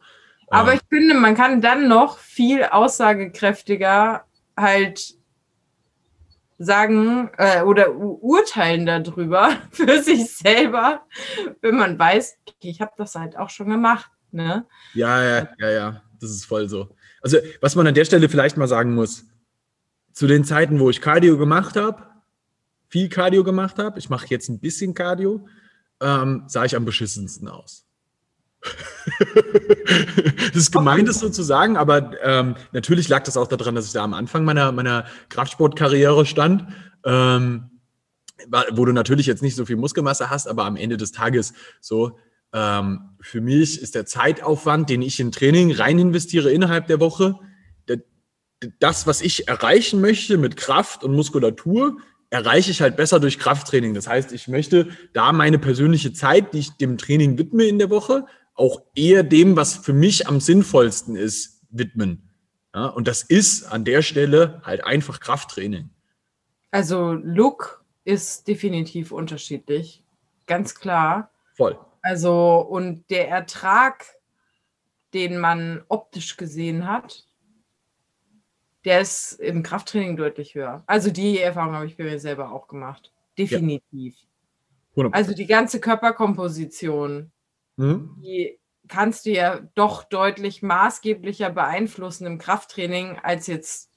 Aber 0.49 0.73
ähm, 0.73 0.81
ich 0.83 0.89
finde, 0.91 1.15
man 1.15 1.35
kann 1.35 1.63
dann 1.63 1.89
noch 1.89 2.19
viel 2.19 2.65
aussagekräftiger 2.65 4.27
halt 4.55 5.15
sagen 6.59 7.31
äh, 7.39 7.63
oder 7.63 7.95
urteilen 7.95 8.87
darüber 8.87 9.57
für 9.71 10.03
sich 10.03 10.35
selber, 10.35 11.03
wenn 11.61 11.77
man 11.77 11.99
weiß, 11.99 12.39
ich 12.61 12.81
habe 12.81 12.93
das 12.97 13.15
halt 13.15 13.37
auch 13.37 13.51
schon 13.51 13.69
gemacht. 13.69 14.11
Ne? 14.33 14.67
Ja, 14.95 15.23
ja, 15.23 15.49
ja, 15.59 15.71
ja, 15.71 16.03
das 16.21 16.31
ist 16.31 16.45
voll 16.45 16.69
so. 16.69 16.95
Also, 17.23 17.39
was 17.61 17.75
man 17.75 17.87
an 17.87 17.95
der 17.95 18.05
Stelle 18.05 18.29
vielleicht 18.29 18.57
mal 18.57 18.69
sagen 18.69 18.95
muss, 18.95 19.25
zu 20.13 20.27
den 20.27 20.45
Zeiten, 20.45 20.81
wo 20.81 20.91
ich 20.91 21.01
Cardio 21.01 21.37
gemacht 21.37 21.77
habe, 21.77 22.07
viel 22.89 23.09
Cardio 23.09 23.45
gemacht 23.45 23.79
habe, 23.79 23.99
ich 23.99 24.09
mache 24.09 24.27
jetzt 24.29 24.49
ein 24.49 24.61
bisschen 24.61 24.95
Cardio, 24.95 25.47
ähm, 26.01 26.45
sah 26.47 26.65
ich 26.65 26.77
am 26.77 26.85
beschissensten 26.85 27.49
aus. 27.49 27.86
das 30.49 30.57
ist 30.57 30.73
gemein, 30.73 31.07
das 31.07 31.21
so 31.21 31.29
zu 31.29 31.43
sagen, 31.43 31.77
aber 31.77 32.13
ähm, 32.23 32.57
natürlich 32.73 33.09
lag 33.09 33.23
das 33.25 33.37
auch 33.37 33.47
daran, 33.47 33.75
dass 33.75 33.87
ich 33.87 33.93
da 33.93 34.03
am 34.03 34.15
Anfang 34.15 34.45
meiner, 34.45 34.73
meiner 34.73 35.07
Kraftsportkarriere 35.29 36.27
stand, 36.27 36.67
ähm, 37.05 37.71
wo 38.73 38.85
du 38.85 38.93
natürlich 38.93 39.27
jetzt 39.27 39.43
nicht 39.43 39.57
so 39.57 39.65
viel 39.65 39.77
Muskelmasse 39.77 40.31
hast, 40.31 40.49
aber 40.49 40.65
am 40.65 40.77
Ende 40.77 40.97
des 40.97 41.13
Tages 41.13 41.55
so, 41.81 42.19
ähm, 42.53 43.11
für 43.21 43.41
mich 43.41 43.81
ist 43.81 43.95
der 43.95 44.07
Zeitaufwand, 44.07 44.91
den 44.91 45.03
ich 45.03 45.21
in 45.21 45.33
Training 45.33 45.73
rein 45.73 45.99
investiere 45.99 46.51
innerhalb 46.51 46.87
der 46.87 47.01
Woche, 47.01 47.39
das, 48.79 49.07
was 49.07 49.21
ich 49.21 49.49
erreichen 49.49 50.01
möchte 50.01 50.39
mit 50.39 50.57
Kraft 50.57 51.05
und 51.05 51.15
Muskulatur, 51.15 51.99
erreiche 52.31 52.71
ich 52.71 52.81
halt 52.81 52.97
besser 52.97 53.21
durch 53.21 53.39
Krafttraining. 53.39 53.95
Das 53.95 54.09
heißt, 54.09 54.33
ich 54.33 54.49
möchte 54.49 54.89
da 55.13 55.33
meine 55.33 55.59
persönliche 55.59 56.13
Zeit, 56.13 56.53
die 56.53 56.61
ich 56.61 56.71
dem 56.73 56.99
Training 56.99 57.39
widme 57.39 57.65
in 57.65 57.79
der 57.79 57.91
Woche, 57.91 58.27
auch 58.57 58.83
eher 58.95 59.23
dem, 59.23 59.57
was 59.57 59.77
für 59.77 59.93
mich 59.93 60.27
am 60.27 60.41
sinnvollsten 60.41 61.15
ist, 61.17 61.63
widmen. 61.71 62.31
Ja, 62.75 62.87
und 62.87 63.09
das 63.09 63.23
ist 63.23 63.65
an 63.65 63.85
der 63.85 64.03
Stelle 64.03 64.61
halt 64.65 64.85
einfach 64.85 65.21
Krafttraining. 65.21 65.91
Also 66.71 67.13
Look 67.13 67.85
ist 68.05 68.49
definitiv 68.49 69.13
unterschiedlich, 69.13 70.05
ganz 70.47 70.75
klar. 70.75 71.31
Voll. 71.55 71.79
Also 72.03 72.59
und 72.59 73.09
der 73.11 73.29
Ertrag, 73.29 74.05
den 75.15 75.39
man 75.39 75.83
optisch 75.89 76.37
gesehen 76.37 76.87
hat, 76.87 77.27
der 78.85 79.01
ist 79.01 79.33
im 79.41 79.63
Krafttraining 79.63 80.17
deutlich 80.17 80.55
höher. 80.55 80.85
Also 80.87 81.11
die 81.11 81.41
Erfahrung 81.41 81.75
habe 81.75 81.87
ich 81.87 81.97
bei 81.97 82.05
mir 82.05 82.21
selber 82.21 82.53
auch 82.53 82.69
gemacht. 82.69 83.13
Definitiv. 83.37 84.15
Ja. 84.95 85.09
Also 85.11 85.35
die 85.35 85.47
ganze 85.47 85.81
Körperkomposition, 85.81 87.33
mhm. 87.77 88.17
die 88.23 88.59
kannst 88.89 89.27
du 89.27 89.31
ja 89.31 89.61
doch 89.75 90.05
deutlich 90.05 90.63
maßgeblicher 90.63 91.51
beeinflussen 91.51 92.27
im 92.27 92.39
Krafttraining 92.39 93.19
als 93.23 93.47
jetzt 93.47 93.91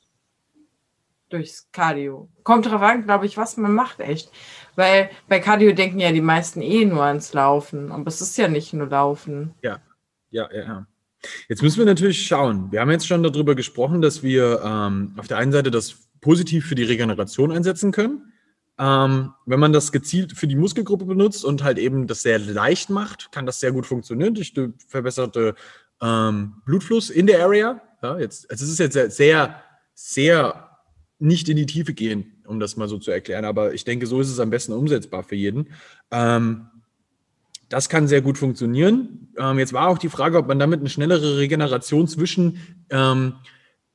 durchs 1.29 1.71
Cardio. 1.71 2.29
Kommt 2.43 2.65
drauf 2.65 2.81
an, 2.81 3.05
glaube 3.05 3.25
ich, 3.25 3.37
was 3.37 3.57
man 3.57 3.73
macht, 3.73 3.99
echt. 3.99 4.31
Weil 4.75 5.09
bei 5.27 5.39
Cardio 5.39 5.73
denken 5.73 5.99
ja 5.99 6.11
die 6.11 6.21
meisten 6.21 6.61
eh 6.61 6.85
nur 6.85 7.03
ans 7.03 7.33
Laufen. 7.33 7.91
Aber 7.91 8.07
es 8.07 8.21
ist 8.21 8.37
ja 8.37 8.47
nicht 8.47 8.73
nur 8.73 8.87
Laufen. 8.87 9.53
Ja, 9.61 9.79
ja, 10.31 10.49
ja, 10.51 10.63
ja. 10.63 10.87
Jetzt 11.47 11.61
müssen 11.61 11.79
wir 11.79 11.85
natürlich 11.85 12.25
schauen. 12.25 12.71
Wir 12.71 12.81
haben 12.81 12.91
jetzt 12.91 13.07
schon 13.07 13.23
darüber 13.23 13.53
gesprochen, 13.53 14.01
dass 14.01 14.23
wir 14.23 14.61
ähm, 14.63 15.13
auf 15.17 15.27
der 15.27 15.37
einen 15.37 15.51
Seite 15.51 15.69
das 15.69 16.09
positiv 16.21 16.65
für 16.65 16.75
die 16.75 16.83
Regeneration 16.83 17.51
einsetzen 17.51 17.91
können. 17.91 18.31
Ähm, 18.79 19.33
wenn 19.45 19.59
man 19.59 19.73
das 19.73 19.91
gezielt 19.91 20.37
für 20.37 20.47
die 20.47 20.55
Muskelgruppe 20.55 21.03
benutzt 21.03 21.43
und 21.43 21.63
halt 21.63 21.77
eben 21.77 22.07
das 22.07 22.21
sehr 22.21 22.39
leicht 22.39 22.89
macht, 22.89 23.29
kann 23.31 23.45
das 23.45 23.59
sehr 23.59 23.73
gut 23.73 23.85
funktionieren 23.85 24.33
durch 24.33 24.53
verbesserte 24.87 25.53
ähm, 26.01 26.61
Blutfluss 26.65 27.09
in 27.09 27.27
der 27.27 27.43
Area. 27.43 27.81
Ja, 28.01 28.17
jetzt, 28.17 28.49
also 28.49 28.63
es 28.63 28.71
ist 28.71 28.79
jetzt 28.79 29.17
sehr, 29.17 29.61
sehr 29.93 30.69
nicht 31.19 31.49
in 31.49 31.57
die 31.57 31.65
Tiefe 31.65 31.93
gehen, 31.93 32.41
um 32.47 32.61
das 32.61 32.77
mal 32.77 32.87
so 32.87 32.97
zu 32.97 33.11
erklären, 33.11 33.43
aber 33.43 33.73
ich 33.73 33.83
denke, 33.83 34.07
so 34.07 34.21
ist 34.21 34.29
es 34.29 34.39
am 34.39 34.49
besten 34.49 34.71
umsetzbar 34.71 35.23
für 35.23 35.35
jeden. 35.35 35.67
Ähm, 36.11 36.67
das 37.67 37.89
kann 37.89 38.07
sehr 38.07 38.21
gut 38.21 38.37
funktionieren. 38.37 39.33
Ähm, 39.37 39.59
jetzt 39.59 39.73
war 39.73 39.89
auch 39.89 39.97
die 39.97 40.09
Frage, 40.09 40.37
ob 40.37 40.47
man 40.47 40.57
damit 40.57 40.79
eine 40.79 40.89
schnellere 40.89 41.37
Regeneration 41.37 42.07
zwischen 42.07 42.59
ähm, 42.89 43.33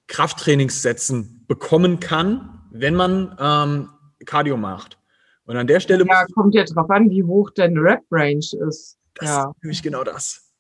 Krafttrainingssätzen 0.09 1.47
bekommen 1.49 1.99
kann, 2.01 2.61
wenn 2.71 2.95
man 2.95 3.35
ähm, 3.41 3.89
Cardio 4.25 4.57
macht. 4.57 4.99
Und 5.47 5.57
an 5.57 5.67
der 5.67 5.81
Stelle. 5.81 6.05
Ja, 6.07 6.25
kommt 6.35 6.55
ja 6.55 6.65
drauf 6.65 6.91
an, 6.91 7.11
wie 7.11 7.23
hoch 7.23 7.51
deine 7.51 7.81
Rep-Range 7.81 8.39
ist. 8.39 8.99
Das 9.15 9.29
ja. 9.29 9.51
ist 9.51 9.63
nämlich 9.63 9.83
genau 9.83 10.05
das. 10.05 10.53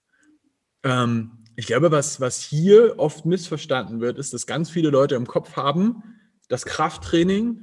Ähm, 0.83 1.45
ich 1.57 1.67
glaube, 1.67 1.91
was, 1.91 2.21
was 2.21 2.41
hier 2.41 2.99
oft 2.99 3.25
missverstanden 3.27 4.01
wird, 4.01 4.19
ist, 4.19 4.35
dass 4.35 4.47
ganz 4.47 4.71
viele 4.71 4.91
Leute 4.91 5.15
im 5.15 5.27
Kopf 5.27 5.57
haben, 5.57 6.03
das 6.49 6.65
Krafttraining, 6.65 7.63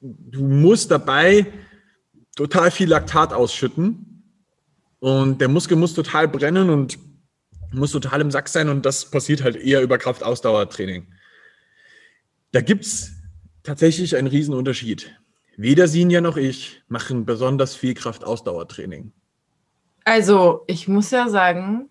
du 0.00 0.42
musst 0.42 0.90
dabei 0.90 1.46
total 2.36 2.70
viel 2.70 2.88
Laktat 2.88 3.32
ausschütten 3.32 4.24
und 4.98 5.40
der 5.40 5.48
Muskel 5.48 5.76
muss 5.76 5.94
total 5.94 6.26
brennen 6.26 6.70
und 6.70 6.98
muss 7.72 7.92
total 7.92 8.20
im 8.20 8.30
Sack 8.30 8.48
sein 8.48 8.68
und 8.68 8.84
das 8.84 9.10
passiert 9.10 9.42
halt 9.42 9.56
eher 9.56 9.82
über 9.82 9.98
Kraftausdauertraining. 9.98 11.12
Da 12.52 12.60
gibt 12.60 12.84
es 12.84 13.12
tatsächlich 13.62 14.16
einen 14.16 14.28
Riesenunterschied. 14.28 15.14
Weder 15.56 15.88
Sinja 15.88 16.20
noch 16.20 16.36
ich 16.36 16.82
machen 16.88 17.26
besonders 17.26 17.74
viel 17.74 17.94
Kraftausdauertraining. 17.94 19.12
Also, 20.04 20.64
ich 20.66 20.88
muss 20.88 21.10
ja 21.10 21.28
sagen, 21.28 21.90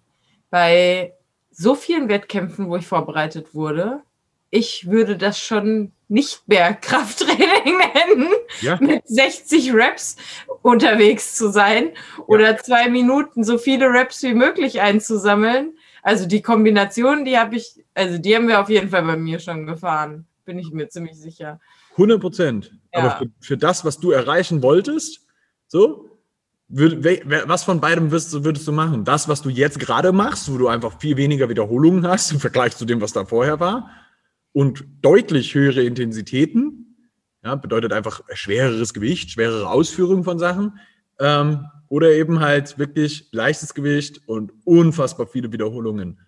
bei 0.50 1.14
so 1.52 1.76
vielen 1.76 2.10
Wettkämpfen, 2.10 2.68
wo 2.68 2.78
ich 2.78 2.88
vorbereitet 2.88 3.54
wurde, 3.54 4.02
ich 4.50 4.90
würde 4.90 5.18
das 5.18 5.40
schon 5.40 5.92
nicht 6.08 6.48
mehr 6.48 6.74
Krafttraining 6.82 7.78
nennen, 7.78 8.30
ja. 8.62 8.78
mit 8.82 9.08
60 9.08 9.74
Reps 9.74 10.18
unterwegs 10.62 11.36
zu 11.36 11.52
sein 11.52 11.92
oder 12.26 12.52
ja. 12.52 12.58
zwei 12.58 12.90
Minuten 12.90 13.44
so 13.44 13.58
viele 13.58 13.92
Reps 13.92 14.24
wie 14.24 14.34
möglich 14.34 14.82
einzusammeln. 14.82 15.78
Also 16.02 16.26
die 16.26 16.42
Kombination, 16.42 17.26
die 17.26 17.38
habe 17.38 17.58
ich, 17.58 17.84
also 17.94 18.18
die 18.18 18.36
haben 18.36 18.48
wir 18.48 18.62
auf 18.62 18.70
jeden 18.70 18.90
Fall 18.90 19.04
bei 19.04 19.18
mir 19.18 19.40
schon 19.40 19.68
gefahren, 19.68 20.26
bin 20.50 20.58
ich 20.58 20.72
mir 20.72 20.90
ziemlich 20.90 21.16
sicher. 21.16 21.60
100 21.92 22.20
Prozent. 22.20 22.72
Ja. 22.92 23.00
Aber 23.00 23.18
für, 23.18 23.30
für, 23.40 23.58
das, 23.58 23.86
was 23.86 24.00
du 24.00 24.10
erreichen 24.10 24.64
wolltest, 24.64 25.28
so, 25.68 26.20
würd, 26.68 27.06
was 27.48 27.64
von 27.64 27.80
beidem 27.80 28.10
würdest, 28.10 28.44
würdest 28.44 28.68
du 28.68 28.72
machen? 28.72 29.06
Das, 29.06 29.28
was 29.28 29.44
du 29.44 29.50
jetzt 29.50 29.80
gerade 29.80 30.12
machst, 30.12 30.52
wo 30.52 30.58
du 30.58 30.68
einfach 30.68 31.00
viel 31.00 31.18
weniger 31.18 31.50
Wiederholungen 31.50 32.08
hast 32.08 32.32
im 32.32 32.40
Vergleich 32.40 32.76
zu 32.76 32.86
dem, 32.86 33.00
was 33.00 33.14
da 33.14 33.26
vorher 33.26 33.60
war, 33.60 33.92
und 34.52 34.84
deutlich 35.04 35.54
höhere 35.54 35.84
Intensitäten, 35.84 36.96
ja, 37.44 37.54
bedeutet 37.54 37.94
einfach 37.94 38.22
schwereres 38.34 38.96
Gewicht, 38.96 39.30
schwerere 39.30 39.70
Ausführung 39.70 40.24
von 40.24 40.40
Sachen, 40.40 40.80
ähm, 41.20 41.68
oder 41.90 42.12
eben 42.12 42.40
halt 42.40 42.80
wirklich 42.80 43.30
leichtes 43.32 43.76
Gewicht 43.76 44.28
und 44.28 44.52
unfassbar 44.64 45.28
viele 45.28 45.52
Wiederholungen. 45.52 46.20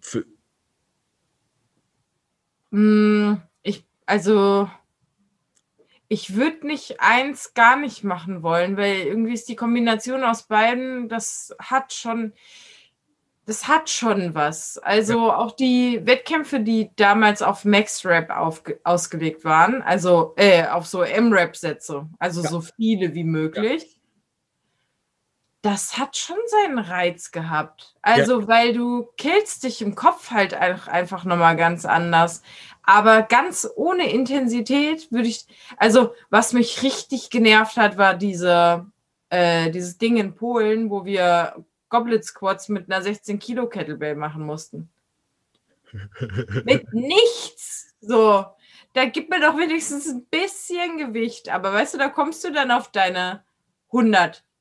Für 0.00 0.24
ich, 3.62 3.84
also 4.06 4.68
ich 6.08 6.34
würde 6.34 6.66
nicht 6.66 7.00
eins 7.00 7.54
gar 7.54 7.76
nicht 7.76 8.02
machen 8.02 8.42
wollen, 8.42 8.76
weil 8.76 9.02
irgendwie 9.02 9.32
ist 9.32 9.48
die 9.48 9.56
Kombination 9.56 10.24
aus 10.24 10.44
beiden, 10.44 11.08
das 11.08 11.54
hat 11.60 11.92
schon, 11.92 12.32
das 13.46 13.68
hat 13.68 13.90
schon 13.90 14.34
was. 14.34 14.78
Also 14.78 15.28
ja. 15.28 15.36
auch 15.36 15.52
die 15.52 16.00
Wettkämpfe, 16.04 16.60
die 16.60 16.90
damals 16.96 17.42
auf 17.42 17.64
Max-Rap 17.64 18.30
ausgelegt 18.82 19.44
waren, 19.44 19.82
also 19.82 20.34
äh, 20.36 20.66
auf 20.66 20.86
so 20.86 21.02
M-Rap-Sätze, 21.02 22.08
also 22.18 22.42
ja. 22.42 22.48
so 22.48 22.60
viele 22.60 23.14
wie 23.14 23.24
möglich. 23.24 23.82
Ja. 23.82 23.99
Das 25.62 25.98
hat 25.98 26.16
schon 26.16 26.38
seinen 26.46 26.78
Reiz 26.78 27.32
gehabt. 27.32 27.94
Also, 28.00 28.48
weil 28.48 28.72
du 28.72 29.08
killst 29.18 29.62
dich 29.64 29.82
im 29.82 29.94
Kopf 29.94 30.30
halt 30.30 30.54
einfach 30.54 31.24
nochmal 31.24 31.56
ganz 31.56 31.84
anders. 31.84 32.42
Aber 32.82 33.22
ganz 33.22 33.68
ohne 33.76 34.10
Intensität 34.10 35.12
würde 35.12 35.28
ich, 35.28 35.46
also 35.76 36.14
was 36.30 36.54
mich 36.54 36.82
richtig 36.82 37.28
genervt 37.28 37.76
hat, 37.76 37.98
war 37.98 38.14
diese, 38.14 38.86
äh, 39.28 39.70
dieses 39.70 39.98
Ding 39.98 40.16
in 40.16 40.34
Polen, 40.34 40.88
wo 40.88 41.04
wir 41.04 41.62
Goblet 41.90 42.24
Squats 42.24 42.68
mit 42.68 42.90
einer 42.90 43.02
16 43.02 43.38
Kilo 43.38 43.68
Kettlebell 43.68 44.14
machen 44.14 44.46
mussten. 44.46 44.88
mit 46.64 46.92
nichts. 46.94 47.94
So, 48.00 48.46
da 48.94 49.04
gibt 49.04 49.28
mir 49.28 49.40
doch 49.40 49.58
wenigstens 49.58 50.08
ein 50.08 50.24
bisschen 50.24 50.98
Gewicht. 50.98 51.50
Aber 51.50 51.72
weißt 51.72 51.94
du, 51.94 51.98
da 51.98 52.08
kommst 52.08 52.42
du 52.44 52.50
dann 52.50 52.70
auf 52.70 52.90
deine 52.90 53.44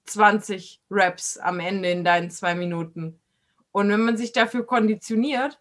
120 0.07 0.81
Reps 0.89 1.37
am 1.37 1.59
Ende 1.59 1.89
in 1.89 2.03
deinen 2.03 2.31
zwei 2.31 2.55
Minuten. 2.55 3.19
Und 3.71 3.89
wenn 3.89 4.01
man 4.01 4.17
sich 4.17 4.31
dafür 4.31 4.65
konditioniert, 4.65 5.59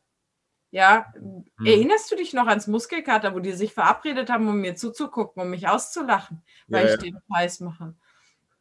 ja, 0.70 1.06
hm. 1.14 1.44
erinnerst 1.64 2.10
du 2.10 2.16
dich 2.16 2.32
noch 2.32 2.46
ans 2.46 2.66
Muskelkater, 2.66 3.34
wo 3.34 3.40
die 3.40 3.52
sich 3.52 3.72
verabredet 3.72 4.30
haben, 4.30 4.48
um 4.48 4.60
mir 4.60 4.76
zuzugucken, 4.76 5.42
um 5.42 5.50
mich 5.50 5.68
auszulachen, 5.68 6.42
weil 6.66 6.86
ja, 6.86 6.94
ich 6.94 7.02
ja. 7.02 7.10
den 7.10 7.18
Preis 7.28 7.60
mache? 7.60 7.94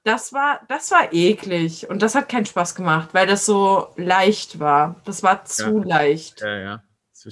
das 0.07 0.31
war, 0.31 0.62
das 0.69 0.89
war 0.91 1.12
eklig 1.12 1.89
und 1.89 2.01
das 2.01 2.15
hat 2.15 2.29
keinen 2.29 2.46
Spaß 2.46 2.75
gemacht, 2.75 3.10
weil 3.12 3.27
das 3.27 3.46
so 3.46 3.93
leicht 3.98 4.57
war. 4.60 5.01
Das 5.03 5.22
war 5.22 5.43
zu 5.43 5.79
ja. 5.79 5.84
leicht. 5.84 6.41
Ja, 6.41 6.57
ja. 6.57 6.84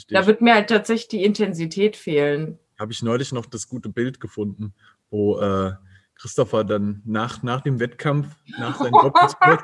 Da 0.09 0.27
wird 0.27 0.41
mir 0.41 0.55
halt 0.55 0.69
tatsächlich 0.69 1.07
die 1.07 1.23
Intensität 1.23 1.95
fehlen. 1.95 2.59
Habe 2.77 2.91
ich 2.91 3.01
neulich 3.01 3.31
noch 3.31 3.45
das 3.45 3.69
gute 3.69 3.87
Bild 3.87 4.19
gefunden, 4.19 4.73
wo 5.09 5.39
äh, 5.39 5.71
Christopher 6.25 6.63
dann 6.63 7.03
nach, 7.05 7.43
nach 7.43 7.61
dem 7.61 7.79
Wettkampf, 7.79 8.25
nach 8.57 8.79
seinem 8.79 8.93
ja. 9.43 9.59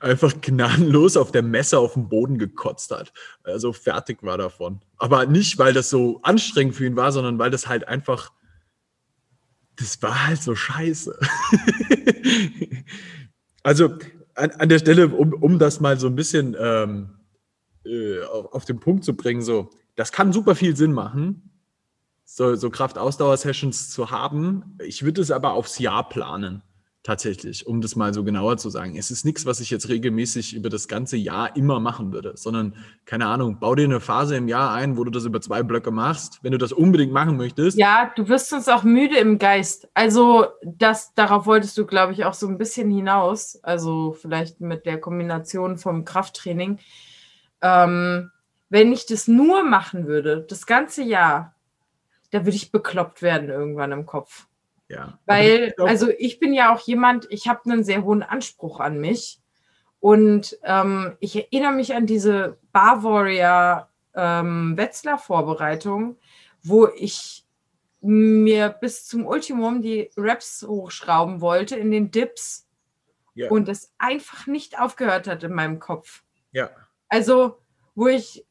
einfach 0.00 0.38
gnadenlos 0.42 1.16
auf 1.16 1.32
der 1.32 1.40
Messe 1.40 1.78
auf 1.78 1.94
den 1.94 2.10
Boden 2.10 2.36
gekotzt 2.36 2.90
hat. 2.90 3.10
Also 3.42 3.72
fertig 3.72 4.22
war 4.22 4.36
davon. 4.36 4.82
Aber 4.98 5.24
nicht, 5.24 5.58
weil 5.58 5.72
das 5.72 5.88
so 5.88 6.20
anstrengend 6.22 6.74
für 6.74 6.84
ihn 6.84 6.94
war, 6.94 7.10
sondern 7.10 7.38
weil 7.38 7.50
das 7.50 7.68
halt 7.68 7.88
einfach 7.88 8.32
das 9.76 10.02
war 10.02 10.26
halt 10.26 10.42
so 10.42 10.54
scheiße. 10.54 11.18
also 13.62 13.96
an, 14.34 14.50
an, 14.50 14.68
der 14.68 14.78
Stelle, 14.78 15.08
um, 15.08 15.32
um 15.32 15.58
das 15.58 15.80
mal 15.80 15.98
so 15.98 16.06
ein 16.06 16.16
bisschen 16.16 16.54
ähm, 16.58 17.14
äh, 17.86 18.22
auf, 18.24 18.52
auf, 18.52 18.64
den 18.66 18.78
Punkt 18.78 19.04
zu 19.04 19.16
bringen, 19.16 19.40
so, 19.40 19.70
das 19.94 20.12
kann 20.12 20.34
super 20.34 20.54
viel 20.54 20.76
Sinn 20.76 20.92
machen, 20.92 21.55
so, 22.26 22.56
so 22.56 22.68
Kraft-Ausdauer-Sessions 22.68 23.90
zu 23.90 24.10
haben. 24.10 24.76
Ich 24.84 25.04
würde 25.04 25.22
es 25.22 25.30
aber 25.30 25.54
aufs 25.54 25.78
Jahr 25.78 26.08
planen 26.08 26.62
tatsächlich, 27.04 27.68
um 27.68 27.80
das 27.80 27.94
mal 27.94 28.12
so 28.12 28.24
genauer 28.24 28.56
zu 28.56 28.68
sagen. 28.68 28.96
Es 28.96 29.12
ist 29.12 29.24
nichts, 29.24 29.46
was 29.46 29.60
ich 29.60 29.70
jetzt 29.70 29.88
regelmäßig 29.88 30.56
über 30.56 30.68
das 30.68 30.88
ganze 30.88 31.16
Jahr 31.16 31.54
immer 31.54 31.78
machen 31.78 32.12
würde, 32.12 32.32
sondern, 32.34 32.74
keine 33.04 33.26
Ahnung, 33.26 33.60
bau 33.60 33.76
dir 33.76 33.84
eine 33.84 34.00
Phase 34.00 34.36
im 34.36 34.48
Jahr 34.48 34.72
ein, 34.72 34.96
wo 34.96 35.04
du 35.04 35.12
das 35.12 35.24
über 35.24 35.40
zwei 35.40 35.62
Blöcke 35.62 35.92
machst, 35.92 36.40
wenn 36.42 36.50
du 36.50 36.58
das 36.58 36.72
unbedingt 36.72 37.12
machen 37.12 37.36
möchtest. 37.36 37.78
Ja, 37.78 38.10
du 38.16 38.28
wirst 38.28 38.52
uns 38.52 38.68
auch 38.68 38.82
müde 38.82 39.18
im 39.18 39.38
Geist. 39.38 39.88
Also, 39.94 40.46
das, 40.64 41.14
darauf 41.14 41.46
wolltest 41.46 41.78
du, 41.78 41.86
glaube 41.86 42.12
ich, 42.12 42.24
auch 42.24 42.34
so 42.34 42.48
ein 42.48 42.58
bisschen 42.58 42.90
hinaus. 42.90 43.60
Also, 43.62 44.16
vielleicht 44.20 44.60
mit 44.60 44.84
der 44.84 44.98
Kombination 44.98 45.78
vom 45.78 46.04
Krafttraining. 46.04 46.80
Ähm, 47.62 48.32
wenn 48.68 48.92
ich 48.92 49.06
das 49.06 49.28
nur 49.28 49.62
machen 49.62 50.08
würde, 50.08 50.44
das 50.48 50.66
ganze 50.66 51.04
Jahr, 51.04 51.55
da 52.36 52.44
würde 52.44 52.56
ich 52.56 52.70
bekloppt 52.70 53.22
werden 53.22 53.48
irgendwann 53.48 53.92
im 53.92 54.04
Kopf. 54.04 54.46
Ja. 54.88 55.18
Weil, 55.24 55.74
also 55.78 56.10
ich 56.18 56.38
bin 56.38 56.52
ja 56.52 56.74
auch 56.74 56.80
jemand, 56.80 57.26
ich 57.30 57.48
habe 57.48 57.62
einen 57.64 57.82
sehr 57.82 58.04
hohen 58.04 58.22
Anspruch 58.22 58.78
an 58.78 59.00
mich. 59.00 59.40
Und 60.00 60.58
ähm, 60.62 61.16
ich 61.20 61.34
erinnere 61.36 61.72
mich 61.72 61.94
an 61.94 62.06
diese 62.06 62.58
Bar 62.72 63.02
Warrior 63.02 63.88
ähm, 64.14 64.76
Wetzlar-Vorbereitung, 64.76 66.18
wo 66.62 66.88
ich 66.88 67.46
mir 68.02 68.68
bis 68.68 69.06
zum 69.06 69.26
Ultimum 69.26 69.80
die 69.80 70.10
Raps 70.16 70.62
hochschrauben 70.68 71.40
wollte 71.40 71.76
in 71.76 71.90
den 71.90 72.10
Dips 72.10 72.68
ja. 73.34 73.50
und 73.50 73.68
es 73.68 73.94
einfach 73.96 74.46
nicht 74.46 74.78
aufgehört 74.78 75.26
hat 75.26 75.42
in 75.42 75.54
meinem 75.54 75.78
Kopf. 75.78 76.22
Ja. 76.52 76.70
Also, 77.08 77.58
wo 77.94 78.08
ich 78.08 78.44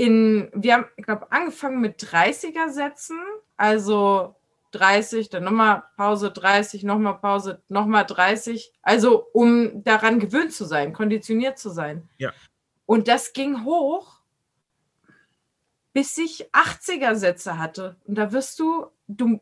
in, 0.00 0.48
wir 0.54 0.72
haben, 0.72 0.86
ich 0.96 1.04
glaube, 1.04 1.30
angefangen 1.30 1.82
mit 1.82 2.02
30er-Sätzen, 2.02 3.18
also 3.58 4.34
30, 4.70 5.28
dann 5.28 5.44
nochmal 5.44 5.82
Pause, 5.98 6.30
30, 6.30 6.84
nochmal 6.84 7.18
Pause, 7.18 7.62
nochmal 7.68 8.06
30. 8.06 8.72
Also 8.80 9.26
um 9.34 9.84
daran 9.84 10.18
gewöhnt 10.18 10.54
zu 10.54 10.64
sein, 10.64 10.94
konditioniert 10.94 11.58
zu 11.58 11.68
sein. 11.68 12.08
Ja. 12.16 12.32
Und 12.86 13.08
das 13.08 13.34
ging 13.34 13.66
hoch, 13.66 14.22
bis 15.92 16.16
ich 16.16 16.48
80er-Sätze 16.54 17.58
hatte. 17.58 17.96
Und 18.06 18.14
da 18.14 18.32
wirst 18.32 18.58
du, 18.58 18.86
du, 19.06 19.40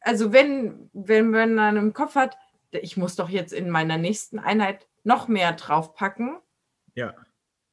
also 0.00 0.32
wenn, 0.32 0.88
wenn 0.94 1.28
man 1.28 1.54
dann 1.54 1.76
im 1.76 1.92
Kopf 1.92 2.14
hat, 2.14 2.38
ich 2.70 2.96
muss 2.96 3.14
doch 3.14 3.28
jetzt 3.28 3.52
in 3.52 3.68
meiner 3.68 3.98
nächsten 3.98 4.38
Einheit 4.38 4.86
noch 5.04 5.28
mehr 5.28 5.52
draufpacken. 5.52 6.38
Ja 6.94 7.12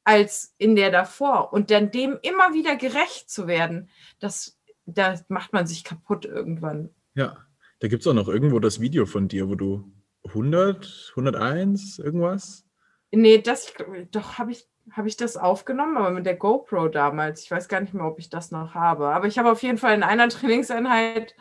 als 0.04 0.54
in 0.58 0.76
der 0.76 0.90
davor. 0.90 1.52
Und 1.52 1.70
dann 1.70 1.90
dem 1.90 2.18
immer 2.22 2.52
wieder 2.52 2.76
gerecht 2.76 3.30
zu 3.30 3.46
werden, 3.46 3.88
das, 4.20 4.58
da 4.86 5.18
macht 5.28 5.52
man 5.52 5.66
sich 5.66 5.82
kaputt 5.82 6.24
irgendwann. 6.24 6.90
Ja, 7.14 7.38
da 7.80 7.88
gibt 7.88 8.02
es 8.02 8.06
auch 8.06 8.14
noch 8.14 8.28
irgendwo 8.28 8.60
das 8.60 8.80
Video 8.80 9.06
von 9.06 9.28
dir, 9.28 9.48
wo 9.48 9.54
du 9.54 9.90
100, 10.28 11.12
101, 11.16 11.98
irgendwas? 11.98 12.64
Nee, 13.10 13.38
das, 13.38 13.72
doch, 14.10 14.38
habe 14.38 14.52
ich, 14.52 14.66
hab 14.90 15.06
ich 15.06 15.16
das 15.16 15.36
aufgenommen, 15.36 15.96
aber 15.96 16.10
mit 16.10 16.26
der 16.26 16.36
GoPro 16.36 16.88
damals. 16.88 17.42
Ich 17.42 17.50
weiß 17.50 17.68
gar 17.68 17.80
nicht 17.80 17.94
mehr, 17.94 18.06
ob 18.06 18.18
ich 18.18 18.28
das 18.28 18.50
noch 18.50 18.74
habe. 18.74 19.08
Aber 19.08 19.26
ich 19.26 19.38
habe 19.38 19.50
auf 19.50 19.62
jeden 19.62 19.78
Fall 19.78 19.94
in 19.94 20.02
einer 20.02 20.28
Trainingseinheit, 20.30 21.34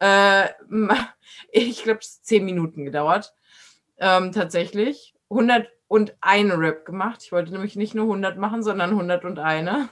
äh, 0.00 0.48
ich 1.52 1.82
glaube, 1.84 2.00
es 2.00 2.22
zehn 2.22 2.44
Minuten 2.44 2.84
gedauert, 2.84 3.34
ähm, 3.98 4.32
tatsächlich. 4.32 5.14
100 5.30 5.68
und 5.92 6.14
eine 6.22 6.58
Rap 6.58 6.86
gemacht. 6.86 7.20
Ich 7.22 7.32
wollte 7.32 7.52
nämlich 7.52 7.76
nicht 7.76 7.94
nur 7.94 8.04
100 8.04 8.38
machen, 8.38 8.62
sondern 8.62 8.92
101. 8.92 9.90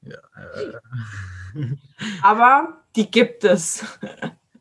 Ja, 0.00 0.16
äh. 1.54 1.66
aber 2.22 2.82
die 2.96 3.10
gibt 3.10 3.44
es. 3.44 3.84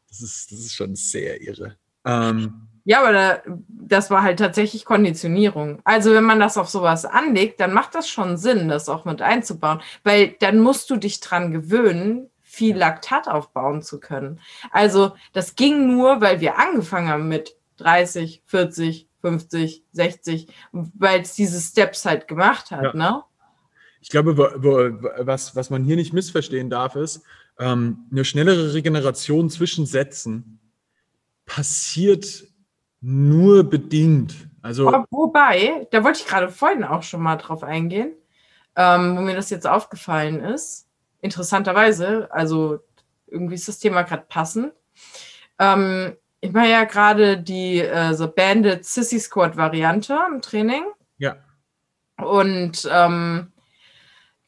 Das 0.09 0.21
ist, 0.21 0.51
das 0.51 0.59
ist 0.59 0.73
schon 0.73 0.95
sehr 0.95 1.41
irre. 1.41 1.77
Ähm, 2.03 2.67
ja, 2.83 2.99
aber 2.99 3.13
da, 3.13 3.41
das 3.69 4.11
war 4.11 4.21
halt 4.21 4.39
tatsächlich 4.39 4.83
Konditionierung. 4.83 5.79
Also 5.85 6.13
wenn 6.13 6.25
man 6.25 6.41
das 6.41 6.57
auf 6.57 6.67
sowas 6.67 7.05
anlegt, 7.05 7.61
dann 7.61 7.71
macht 7.71 7.95
das 7.95 8.09
schon 8.09 8.35
Sinn, 8.35 8.67
das 8.67 8.89
auch 8.89 9.05
mit 9.05 9.21
einzubauen, 9.21 9.81
weil 10.03 10.35
dann 10.41 10.59
musst 10.59 10.89
du 10.89 10.97
dich 10.97 11.21
dran 11.21 11.53
gewöhnen, 11.53 12.29
viel 12.41 12.75
Laktat 12.75 13.29
aufbauen 13.29 13.81
zu 13.81 14.01
können. 14.01 14.41
Also 14.71 15.13
das 15.31 15.55
ging 15.55 15.87
nur, 15.87 16.19
weil 16.19 16.41
wir 16.41 16.57
angefangen 16.57 17.07
haben 17.07 17.29
mit 17.29 17.55
30, 17.77 18.43
40, 18.45 19.07
50, 19.21 19.83
60, 19.91 20.47
weil 20.71 21.21
es 21.21 21.33
diese 21.33 21.59
Steps 21.61 22.05
halt 22.05 22.27
gemacht 22.27 22.71
hat, 22.71 22.83
ja. 22.83 22.93
ne? 22.93 23.23
Ich 24.01 24.09
glaube, 24.09 24.35
wo, 24.35 24.43
wo, 24.57 25.09
was, 25.19 25.55
was 25.55 25.69
man 25.69 25.83
hier 25.83 25.95
nicht 25.95 26.11
missverstehen 26.11 26.71
darf, 26.71 26.95
ist, 26.95 27.23
ähm, 27.59 28.07
eine 28.11 28.25
schnellere 28.25 28.73
Regeneration 28.73 29.49
zwischen 29.49 29.85
Sätzen 29.85 30.59
passiert 31.45 32.45
nur 32.99 33.63
bedingt. 33.63 34.33
Also, 34.63 34.85
wobei, 35.09 35.87
da 35.91 36.03
wollte 36.03 36.19
ich 36.19 36.27
gerade 36.27 36.49
vorhin 36.49 36.83
auch 36.83 37.03
schon 37.03 37.21
mal 37.21 37.35
drauf 37.35 37.63
eingehen, 37.63 38.13
ähm, 38.75 39.17
wo 39.17 39.21
mir 39.21 39.35
das 39.35 39.49
jetzt 39.49 39.67
aufgefallen 39.67 40.39
ist. 40.39 40.87
Interessanterweise, 41.19 42.27
also 42.31 42.79
irgendwie 43.27 43.55
ist 43.55 43.67
das 43.67 43.79
Thema 43.79 44.03
gerade 44.03 44.25
passend. 44.27 44.73
Ähm, 45.59 46.15
ich 46.41 46.51
mache 46.51 46.67
ja 46.69 46.83
gerade 46.83 47.37
die 47.37 47.79
äh, 47.79 48.13
so 48.13 48.27
Banded 48.27 48.83
Sissy 48.83 49.19
Squad 49.19 49.55
Variante 49.55 50.19
im 50.27 50.41
Training. 50.41 50.83
Ja. 51.17 51.37
Und 52.17 52.89
ähm, 52.91 53.51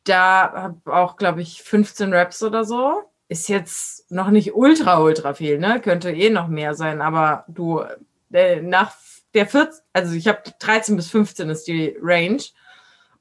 da 0.04 0.52
habe 0.54 0.94
auch, 0.94 1.16
glaube 1.18 1.42
ich, 1.42 1.62
15 1.62 2.14
Raps 2.14 2.44
oder 2.44 2.66
so. 2.66 3.04
Ist 3.30 3.48
jetzt 3.48 4.12
noch 4.12 4.30
nicht 4.32 4.54
ultra, 4.54 5.00
ultra 5.00 5.34
viel, 5.34 5.60
ne? 5.60 5.80
Könnte 5.80 6.12
eh 6.12 6.30
noch 6.30 6.48
mehr 6.48 6.74
sein, 6.74 7.02
aber 7.02 7.46
du, 7.48 7.84
äh, 8.32 8.62
nach 8.62 8.94
der 9.34 9.48
14, 9.48 9.84
also 9.94 10.14
ich 10.14 10.28
habe 10.28 10.42
13 10.60 10.96
bis 10.96 11.10
15 11.10 11.50
ist 11.50 11.68
die 11.68 11.96
Range. 12.02 12.42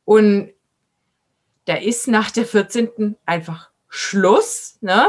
Und 0.04 0.52
da 1.66 1.76
ist 1.76 2.08
nach 2.08 2.30
der 2.30 2.46
14. 2.46 3.16
einfach 3.26 3.70
Schluss, 3.88 4.78
ne? 4.80 5.08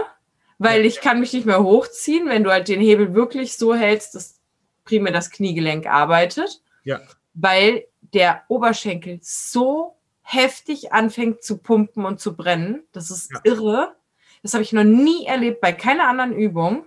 Weil 0.58 0.86
ich 0.86 1.02
kann 1.02 1.20
mich 1.20 1.34
nicht 1.34 1.46
mehr 1.46 1.63
hochziehen, 1.63 2.30
wenn 2.30 2.44
du 2.44 2.52
halt 2.52 2.68
den 2.68 2.80
Hebel 2.80 3.13
wirklich 3.13 3.58
so 3.58 3.74
hältst, 3.76 4.16
dass 4.16 4.39
primär 4.86 5.13
das 5.13 5.32
Kniegelenk 5.32 5.88
arbeitet. 5.88 6.62
Ja. 6.84 7.02
Weil 7.34 7.86
der 8.02 8.44
Oberschenkel 8.48 9.20
so 9.22 9.98
heftig 10.22 10.94
anfängt 10.94 11.44
zu 11.44 11.58
pumpen 11.58 12.06
und 12.06 12.20
zu 12.20 12.36
brennen. 12.36 12.84
Das 12.92 13.12
ist 13.12 13.32
ja. 13.32 13.39
irre. 13.44 13.96
Das 14.42 14.54
habe 14.54 14.63
ich 14.63 14.74
noch 14.74 14.84
nie 14.84 15.26
erlebt 15.26 15.62
bei 15.62 15.74
keiner 15.74 16.08
anderen 16.08 16.34
Übung. 16.34 16.86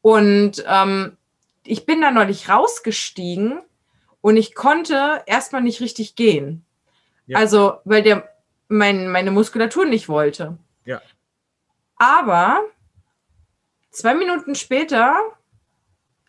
Und 0.00 0.64
ähm, 0.68 1.16
ich 1.64 1.86
bin 1.86 2.00
da 2.00 2.10
neulich 2.10 2.48
rausgestiegen 2.48 3.60
und 4.20 4.36
ich 4.36 4.54
konnte 4.54 5.22
erstmal 5.26 5.62
nicht 5.62 5.80
richtig 5.80 6.14
gehen. 6.14 6.64
Ja. 7.26 7.38
Also, 7.38 7.78
weil 7.84 8.02
der 8.02 8.28
mein, 8.68 9.08
meine 9.08 9.30
Muskulatur 9.30 9.84
nicht 9.84 10.08
wollte. 10.08 10.58
Ja. 10.84 11.00
Aber 11.96 12.60
Zwei 13.96 14.12
Minuten 14.12 14.54
später, 14.54 15.16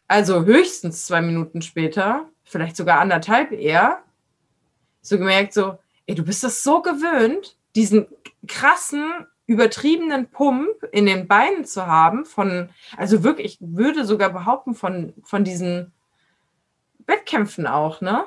also 0.08 0.46
höchstens 0.46 1.06
zwei 1.06 1.22
Minuten 1.22 1.62
später, 1.62 2.30
vielleicht 2.46 2.78
sogar 2.78 3.02
anderthalb 3.02 3.52
eher, 3.52 4.04
so 5.02 5.18
gemerkt, 5.18 5.52
so, 5.54 5.78
ey, 6.06 6.16
du 6.16 6.24
bist 6.24 6.46
das 6.46 6.64
so 6.64 6.82
gewöhnt, 6.82 7.58
diesen 7.76 8.08
krassen, 8.48 9.28
übertriebenen 9.48 10.32
Pump 10.32 10.82
in 10.94 11.08
den 11.08 11.28
Beinen 11.28 11.66
zu 11.66 11.86
haben, 11.86 12.24
von, 12.24 12.70
also 12.96 13.26
wirklich, 13.26 13.56
ich 13.56 13.58
würde 13.60 14.06
sogar 14.06 14.30
behaupten, 14.30 14.74
von, 14.74 15.14
von 15.26 15.44
diesen 15.44 15.92
Wettkämpfen 17.06 17.68
auch, 17.68 18.00
ne? 18.00 18.24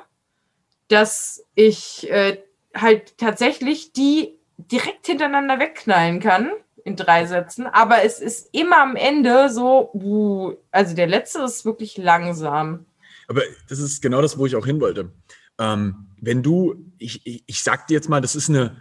Dass 0.89 1.47
ich 1.55 2.11
äh, 2.11 2.43
halt 2.75 3.17
tatsächlich 3.17 3.95
die 3.95 4.39
direkt 4.59 5.07
hintereinander 5.07 5.59
wegknallen 5.59 6.21
kann 6.21 6.51
in 6.85 6.97
drei 6.97 7.27
Sätzen, 7.27 7.67
aber 7.67 8.03
es 8.05 8.21
ist 8.21 8.49
immer 8.53 8.83
am 8.83 8.97
Ende 8.97 9.51
so, 9.51 9.91
uh, 9.95 10.55
also 10.71 10.95
der 10.95 11.07
letzte 11.07 11.41
ist 11.41 11.65
wirklich 11.65 11.97
langsam. 11.97 12.87
Aber 13.29 13.43
das 13.69 13.79
ist 13.79 14.03
genau 14.03 14.21
das, 14.23 14.39
wo 14.39 14.47
ich 14.47 14.57
auch 14.57 14.67
hin 14.67 14.81
wollte. 14.81 15.13
Ähm, 15.59 16.09
wenn 16.21 16.43
du, 16.43 16.75
ich, 16.99 17.25
ich, 17.27 17.45
ich 17.47 17.63
sag 17.63 17.87
dir 17.87 17.95
jetzt 17.95 18.09
mal, 18.09 18.21
das 18.21 18.35
ist 18.35 18.49
eine, 18.49 18.77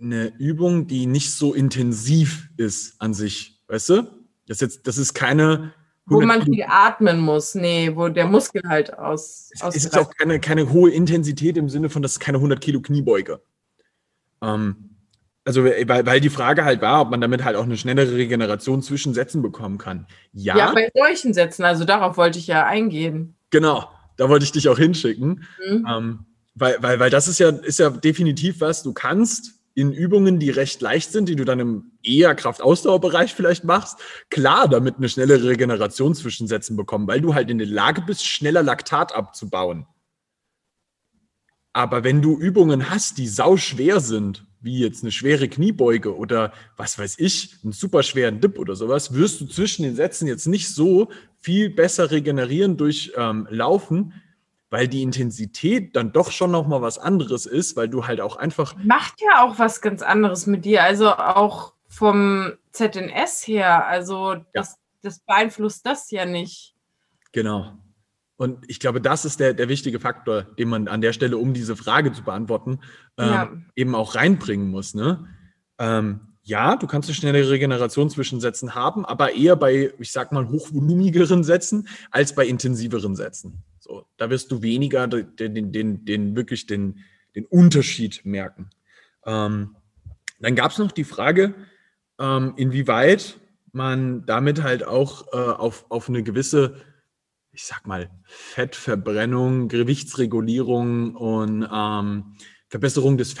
eine 0.00 0.32
Übung, 0.38 0.86
die 0.86 1.06
nicht 1.06 1.32
so 1.32 1.54
intensiv 1.54 2.48
ist 2.56 3.00
an 3.00 3.14
sich, 3.14 3.62
weißt 3.68 3.88
du? 3.90 4.20
Das, 4.46 4.60
jetzt, 4.60 4.86
das 4.86 4.98
ist 4.98 5.14
keine. 5.14 5.72
Wo 6.06 6.20
man 6.20 6.42
viel 6.42 6.64
atmen 6.66 7.20
muss, 7.20 7.54
nee, 7.54 7.94
wo 7.94 8.08
der 8.08 8.26
Muskel 8.26 8.62
halt 8.66 8.98
aus. 8.98 9.50
Es, 9.52 9.76
es 9.76 9.84
ist 9.84 9.96
auch 9.96 10.10
keine, 10.16 10.40
keine 10.40 10.72
hohe 10.72 10.90
Intensität 10.90 11.56
im 11.56 11.68
Sinne 11.68 11.88
von, 11.88 12.02
das 12.02 12.12
ist 12.12 12.20
keine 12.20 12.38
100 12.38 12.60
Kilo 12.60 12.80
Kniebeuge. 12.80 13.40
Ähm, 14.42 14.89
also, 15.44 15.64
weil, 15.64 16.06
weil 16.06 16.20
die 16.20 16.30
Frage 16.30 16.64
halt 16.64 16.82
war, 16.82 17.00
ob 17.00 17.10
man 17.10 17.20
damit 17.20 17.44
halt 17.44 17.56
auch 17.56 17.64
eine 17.64 17.76
schnellere 17.76 18.14
Regeneration 18.14 18.82
zwischen 18.82 19.14
Sätzen 19.14 19.40
bekommen 19.40 19.78
kann. 19.78 20.06
Ja. 20.32 20.56
Ja, 20.56 20.72
bei 20.72 20.90
solchen 20.94 21.32
Sätzen, 21.32 21.64
also 21.64 21.84
darauf 21.84 22.16
wollte 22.16 22.38
ich 22.38 22.46
ja 22.46 22.66
eingehen. 22.66 23.36
Genau, 23.50 23.88
da 24.16 24.28
wollte 24.28 24.44
ich 24.44 24.52
dich 24.52 24.68
auch 24.68 24.78
hinschicken. 24.78 25.46
Mhm. 25.66 25.86
Ähm, 25.88 26.18
weil, 26.54 26.76
weil, 26.80 27.00
weil 27.00 27.10
das 27.10 27.26
ist 27.26 27.38
ja, 27.38 27.48
ist 27.48 27.78
ja 27.78 27.88
definitiv 27.88 28.60
was, 28.60 28.82
du 28.82 28.92
kannst 28.92 29.54
in 29.74 29.92
Übungen, 29.92 30.38
die 30.38 30.50
recht 30.50 30.82
leicht 30.82 31.10
sind, 31.10 31.28
die 31.28 31.36
du 31.36 31.44
dann 31.44 31.60
im 31.60 31.92
eher 32.02 32.34
Kraftausdauerbereich 32.34 33.34
vielleicht 33.34 33.64
machst, 33.64 33.98
klar 34.28 34.68
damit 34.68 34.96
eine 34.98 35.08
schnellere 35.08 35.48
Regeneration 35.48 36.14
zwischen 36.14 36.48
Sätzen 36.48 36.76
bekommen, 36.76 37.06
weil 37.06 37.22
du 37.22 37.34
halt 37.34 37.50
in 37.50 37.58
der 37.58 37.66
Lage 37.66 38.02
bist, 38.02 38.26
schneller 38.26 38.62
Laktat 38.62 39.14
abzubauen. 39.14 39.86
Aber 41.72 42.04
wenn 42.04 42.20
du 42.20 42.36
Übungen 42.36 42.90
hast, 42.90 43.16
die 43.16 43.28
sau 43.28 43.56
schwer 43.56 44.00
sind 44.00 44.44
wie 44.60 44.80
jetzt 44.80 45.02
eine 45.02 45.12
schwere 45.12 45.48
Kniebeuge 45.48 46.16
oder 46.16 46.52
was 46.76 46.98
weiß 46.98 47.18
ich, 47.18 47.56
einen 47.62 47.72
super 47.72 48.02
schweren 48.02 48.40
Dip 48.40 48.58
oder 48.58 48.76
sowas, 48.76 49.14
wirst 49.14 49.40
du 49.40 49.46
zwischen 49.46 49.82
den 49.82 49.96
Sätzen 49.96 50.26
jetzt 50.26 50.46
nicht 50.46 50.68
so 50.68 51.08
viel 51.40 51.70
besser 51.70 52.10
regenerieren 52.10 52.76
durch 52.76 53.12
ähm, 53.16 53.46
Laufen, 53.50 54.12
weil 54.68 54.86
die 54.86 55.02
Intensität 55.02 55.96
dann 55.96 56.12
doch 56.12 56.30
schon 56.30 56.50
noch 56.50 56.66
mal 56.66 56.82
was 56.82 56.98
anderes 56.98 57.46
ist, 57.46 57.76
weil 57.76 57.88
du 57.88 58.06
halt 58.06 58.20
auch 58.20 58.36
einfach 58.36 58.74
macht 58.84 59.20
ja 59.20 59.44
auch 59.44 59.58
was 59.58 59.80
ganz 59.80 60.02
anderes 60.02 60.46
mit 60.46 60.64
dir, 60.64 60.82
also 60.82 61.10
auch 61.10 61.72
vom 61.88 62.52
ZNS 62.72 63.46
her, 63.46 63.86
also 63.86 64.36
das, 64.52 64.72
ja. 64.72 64.76
das 65.02 65.20
beeinflusst 65.20 65.84
das 65.86 66.10
ja 66.10 66.24
nicht. 66.24 66.74
Genau. 67.32 67.72
Und 68.40 68.64
ich 68.68 68.80
glaube, 68.80 69.02
das 69.02 69.26
ist 69.26 69.38
der, 69.38 69.52
der 69.52 69.68
wichtige 69.68 70.00
Faktor, 70.00 70.44
den 70.44 70.70
man 70.70 70.88
an 70.88 71.02
der 71.02 71.12
Stelle, 71.12 71.36
um 71.36 71.52
diese 71.52 71.76
Frage 71.76 72.10
zu 72.10 72.22
beantworten, 72.22 72.80
ähm, 73.18 73.28
ja. 73.28 73.52
eben 73.76 73.94
auch 73.94 74.14
reinbringen 74.14 74.70
muss. 74.70 74.94
Ne? 74.94 75.28
Ähm, 75.78 76.20
ja, 76.40 76.76
du 76.76 76.86
kannst 76.86 77.10
eine 77.10 77.16
schnelle 77.16 77.50
Regeneration 77.50 78.08
zwischen 78.08 78.40
Sätzen 78.40 78.74
haben, 78.74 79.04
aber 79.04 79.34
eher 79.34 79.56
bei, 79.56 79.92
ich 79.98 80.10
sag 80.10 80.32
mal, 80.32 80.48
hochvolumigeren 80.48 81.44
Sätzen 81.44 81.86
als 82.10 82.34
bei 82.34 82.46
intensiveren 82.46 83.14
Sätzen. 83.14 83.62
So, 83.78 84.06
da 84.16 84.30
wirst 84.30 84.50
du 84.50 84.62
weniger 84.62 85.06
den, 85.06 85.36
den, 85.36 85.70
den, 85.70 86.04
den 86.06 86.34
wirklich 86.34 86.66
den, 86.66 87.00
den 87.34 87.44
Unterschied 87.44 88.22
merken. 88.24 88.70
Ähm, 89.26 89.76
Dann 90.40 90.54
gab 90.54 90.70
es 90.70 90.78
noch 90.78 90.92
die 90.92 91.04
Frage, 91.04 91.54
ähm, 92.18 92.54
inwieweit 92.56 93.38
man 93.72 94.24
damit 94.24 94.62
halt 94.62 94.82
auch 94.82 95.26
äh, 95.34 95.36
auf, 95.36 95.84
auf 95.90 96.08
eine 96.08 96.22
gewisse, 96.22 96.76
ich 97.52 97.64
sag 97.64 97.86
mal, 97.86 98.10
Fettverbrennung, 98.24 99.68
Gewichtsregulierung 99.68 101.14
und 101.16 101.68
ähm, 101.72 102.36
Verbesserung 102.68 103.16
des 103.18 103.34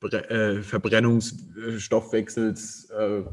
Fettverbrennungsstoffwechsels. 0.00 2.90
Äh, 2.90 3.18
äh, 3.18 3.24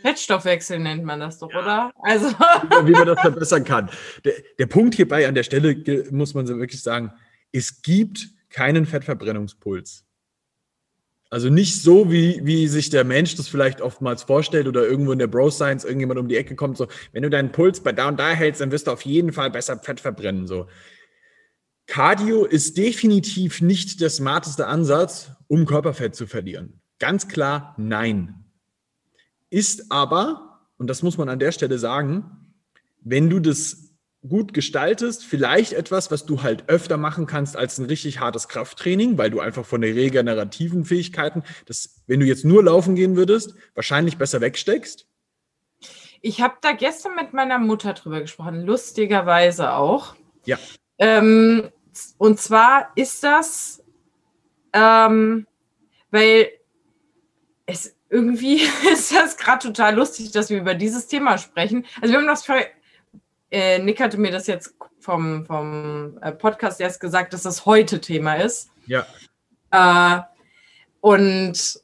Fettstoffwechsel 0.00 0.78
nennt 0.78 1.04
man 1.04 1.20
das 1.20 1.38
doch, 1.38 1.50
ja. 1.50 1.60
oder? 1.60 1.92
Also. 2.02 2.28
Wie 2.86 2.92
man 2.92 3.06
das 3.06 3.20
verbessern 3.20 3.64
kann. 3.64 3.90
Der, 4.24 4.32
der 4.58 4.66
Punkt 4.66 4.94
hierbei 4.94 5.28
an 5.28 5.34
der 5.34 5.42
Stelle 5.42 5.76
muss 6.10 6.32
man 6.34 6.46
so 6.46 6.58
wirklich 6.58 6.82
sagen, 6.82 7.12
es 7.52 7.82
gibt 7.82 8.30
keinen 8.48 8.86
Fettverbrennungspuls. 8.86 10.06
Also 11.34 11.48
nicht 11.48 11.82
so, 11.82 12.12
wie, 12.12 12.42
wie 12.44 12.68
sich 12.68 12.90
der 12.90 13.02
Mensch 13.02 13.34
das 13.34 13.48
vielleicht 13.48 13.80
oftmals 13.80 14.22
vorstellt 14.22 14.68
oder 14.68 14.86
irgendwo 14.86 15.10
in 15.10 15.18
der 15.18 15.26
Bro 15.26 15.50
Science 15.50 15.82
irgendjemand 15.82 16.20
um 16.20 16.28
die 16.28 16.36
Ecke 16.36 16.54
kommt, 16.54 16.76
so, 16.76 16.86
wenn 17.10 17.24
du 17.24 17.28
deinen 17.28 17.50
Puls 17.50 17.80
bei 17.80 17.90
da 17.90 18.06
und 18.06 18.20
da 18.20 18.30
hältst, 18.30 18.60
dann 18.60 18.70
wirst 18.70 18.86
du 18.86 18.92
auf 18.92 19.02
jeden 19.02 19.32
Fall 19.32 19.50
besser 19.50 19.76
Fett 19.80 19.98
verbrennen, 19.98 20.46
so. 20.46 20.68
Cardio 21.88 22.44
ist 22.44 22.78
definitiv 22.78 23.62
nicht 23.62 24.00
der 24.00 24.10
smarteste 24.10 24.68
Ansatz, 24.68 25.32
um 25.48 25.66
Körperfett 25.66 26.14
zu 26.14 26.28
verlieren. 26.28 26.80
Ganz 27.00 27.26
klar 27.26 27.74
nein. 27.78 28.44
Ist 29.50 29.90
aber, 29.90 30.60
und 30.76 30.86
das 30.86 31.02
muss 31.02 31.18
man 31.18 31.28
an 31.28 31.40
der 31.40 31.50
Stelle 31.50 31.80
sagen, 31.80 32.54
wenn 33.00 33.28
du 33.28 33.40
das 33.40 33.83
gut 34.28 34.54
gestaltest, 34.54 35.24
vielleicht 35.24 35.72
etwas, 35.72 36.10
was 36.10 36.24
du 36.24 36.42
halt 36.42 36.68
öfter 36.68 36.96
machen 36.96 37.26
kannst 37.26 37.56
als 37.56 37.78
ein 37.78 37.86
richtig 37.86 38.20
hartes 38.20 38.48
Krafttraining, 38.48 39.18
weil 39.18 39.30
du 39.30 39.40
einfach 39.40 39.66
von 39.66 39.80
den 39.80 39.94
regenerativen 39.94 40.84
Fähigkeiten, 40.84 41.42
das, 41.66 42.02
wenn 42.06 42.20
du 42.20 42.26
jetzt 42.26 42.44
nur 42.44 42.64
laufen 42.64 42.94
gehen 42.94 43.16
würdest, 43.16 43.54
wahrscheinlich 43.74 44.16
besser 44.16 44.40
wegsteckst. 44.40 45.06
Ich 46.22 46.40
habe 46.40 46.54
da 46.62 46.72
gestern 46.72 47.16
mit 47.16 47.34
meiner 47.34 47.58
Mutter 47.58 47.92
drüber 47.92 48.20
gesprochen, 48.20 48.62
lustigerweise 48.62 49.74
auch. 49.74 50.14
Ja. 50.46 50.58
Ähm, 50.98 51.70
und 52.16 52.40
zwar 52.40 52.92
ist 52.94 53.22
das, 53.22 53.84
ähm, 54.72 55.46
weil 56.10 56.48
es 57.66 57.94
irgendwie 58.08 58.62
ist 58.92 59.14
das 59.14 59.36
gerade 59.36 59.66
total 59.66 59.96
lustig, 59.96 60.30
dass 60.32 60.48
wir 60.48 60.58
über 60.58 60.74
dieses 60.74 61.08
Thema 61.08 61.36
sprechen. 61.36 61.84
Also 62.00 62.12
wir 62.12 62.20
haben 62.20 62.26
das 62.26 62.46
für 62.46 62.64
äh, 63.54 63.78
Nick 63.78 64.00
hatte 64.00 64.18
mir 64.18 64.32
das 64.32 64.48
jetzt 64.48 64.74
vom, 64.98 65.46
vom 65.46 66.18
äh, 66.20 66.32
Podcast 66.32 66.80
erst 66.80 66.98
gesagt, 66.98 67.32
dass 67.32 67.42
das 67.42 67.66
heute 67.66 68.00
Thema 68.00 68.34
ist. 68.34 68.70
Ja. 68.86 69.06
Äh, 69.70 70.22
und 71.00 71.80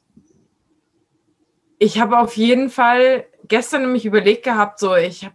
ich 1.79 2.01
habe 2.01 2.19
auf 2.19 2.35
jeden 2.35 2.69
Fall 2.69 3.25
gestern 3.47 3.83
nämlich 3.83 4.05
überlegt 4.05 4.43
gehabt, 4.43 4.79
so 4.79 4.95
ich 4.95 5.23
hab, 5.23 5.33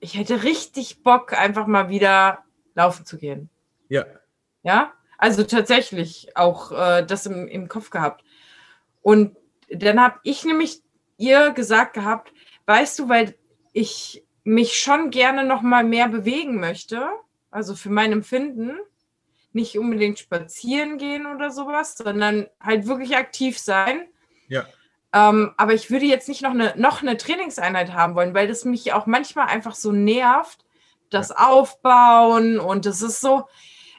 ich 0.00 0.16
hätte 0.16 0.42
richtig 0.42 1.02
Bock, 1.02 1.34
einfach 1.34 1.66
mal 1.66 1.90
wieder 1.90 2.44
laufen 2.74 3.04
zu 3.04 3.18
gehen. 3.18 3.50
Ja. 3.90 4.06
Ja, 4.62 4.94
also 5.18 5.44
tatsächlich 5.44 6.34
auch 6.34 6.72
äh, 6.72 7.04
das 7.04 7.26
im, 7.26 7.46
im 7.46 7.68
Kopf 7.68 7.90
gehabt. 7.90 8.24
Und 9.02 9.36
dann 9.70 10.00
habe 10.00 10.18
ich 10.22 10.44
nämlich 10.46 10.80
ihr 11.18 11.50
gesagt 11.50 11.92
gehabt, 11.92 12.32
weißt 12.64 12.98
du, 13.00 13.08
weil 13.10 13.34
ich 13.72 14.24
mich 14.48 14.78
schon 14.78 15.10
gerne 15.10 15.44
noch 15.44 15.60
mal 15.60 15.84
mehr 15.84 16.08
bewegen 16.08 16.58
möchte, 16.58 17.06
also 17.50 17.76
für 17.76 17.90
mein 17.90 18.12
Empfinden, 18.12 18.78
nicht 19.52 19.78
unbedingt 19.78 20.18
spazieren 20.18 20.96
gehen 20.96 21.26
oder 21.26 21.50
sowas, 21.50 21.96
sondern 21.98 22.46
halt 22.60 22.86
wirklich 22.86 23.16
aktiv 23.16 23.58
sein. 23.58 24.08
Ja. 24.48 24.66
Ähm, 25.12 25.52
aber 25.56 25.74
ich 25.74 25.90
würde 25.90 26.06
jetzt 26.06 26.28
nicht 26.28 26.42
noch 26.42 26.52
eine, 26.52 26.74
noch 26.76 27.02
eine 27.02 27.18
Trainingseinheit 27.18 27.92
haben 27.92 28.14
wollen, 28.14 28.34
weil 28.34 28.48
das 28.48 28.64
mich 28.64 28.92
auch 28.92 29.06
manchmal 29.06 29.48
einfach 29.48 29.74
so 29.74 29.92
nervt, 29.92 30.64
das 31.10 31.28
ja. 31.28 31.48
Aufbauen 31.48 32.58
und 32.58 32.86
es 32.86 33.02
ist 33.02 33.20
so, 33.20 33.46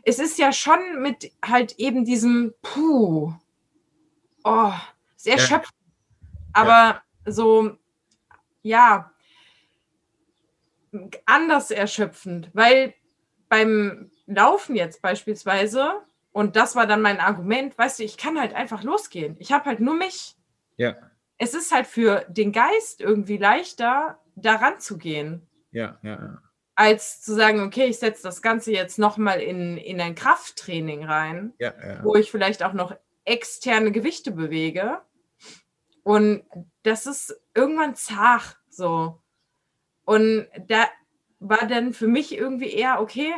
es 0.04 0.18
ist 0.18 0.40
ja 0.40 0.52
schon 0.52 0.80
mit 1.00 1.32
halt 1.46 1.74
eben 1.74 2.06
diesem 2.06 2.54
Puh, 2.64 3.34
oh, 4.44 4.74
sehr 5.16 5.38
ja. 5.38 5.42
schöpfend. 5.44 5.76
Aber 6.54 7.02
ja. 7.26 7.32
so, 7.32 7.78
ja, 8.64 9.12
anders 11.26 11.72
erschöpfend, 11.72 12.50
weil 12.54 12.94
beim 13.48 14.12
Laufen 14.26 14.76
jetzt 14.76 15.02
beispielsweise, 15.02 15.94
und 16.32 16.56
das 16.56 16.76
war 16.76 16.88
dann 16.88 17.02
mein 17.02 17.20
Argument, 17.20 17.78
weißt 17.78 18.00
du, 18.00 18.04
ich 18.04 18.18
kann 18.18 18.40
halt 18.40 18.54
einfach 18.54 18.84
losgehen. 18.84 19.36
Ich 19.40 19.52
habe 19.52 19.66
halt 19.66 19.80
nur 19.80 19.96
mich. 19.96 20.36
Ja. 20.78 20.96
Es 21.38 21.54
ist 21.54 21.72
halt 21.72 21.88
für 21.88 22.26
den 22.30 22.52
Geist 22.52 23.02
irgendwie 23.02 23.38
leichter, 23.38 24.20
daran 24.36 24.80
zu 24.80 24.98
gehen. 24.98 25.48
Ja, 25.72 25.98
ja, 26.02 26.12
ja. 26.12 26.42
Als 26.76 27.22
zu 27.22 27.34
sagen, 27.34 27.62
okay, 27.62 27.86
ich 27.86 28.00
setze 28.00 28.24
das 28.24 28.42
Ganze 28.42 28.72
jetzt 28.72 29.00
nochmal 29.00 29.42
in, 29.42 29.78
in 29.78 30.00
ein 30.00 30.16
Krafttraining 30.16 31.04
rein, 31.04 31.54
ja, 31.60 31.74
ja. 31.86 32.04
wo 32.04 32.16
ich 32.16 32.32
vielleicht 32.32 32.64
auch 32.64 32.74
noch 32.74 32.96
externe 33.26 33.92
Gewichte 33.92 34.32
bewege. 34.32 35.02
Und 36.04 36.44
das 36.84 37.06
ist 37.06 37.40
irgendwann 37.54 37.96
zart 37.96 38.58
so. 38.70 39.22
Und 40.10 40.48
da 40.68 40.88
war 41.40 41.68
dann 41.68 41.94
für 41.94 42.08
mich 42.08 42.36
irgendwie 42.36 42.72
eher, 42.74 43.00
okay, 43.00 43.32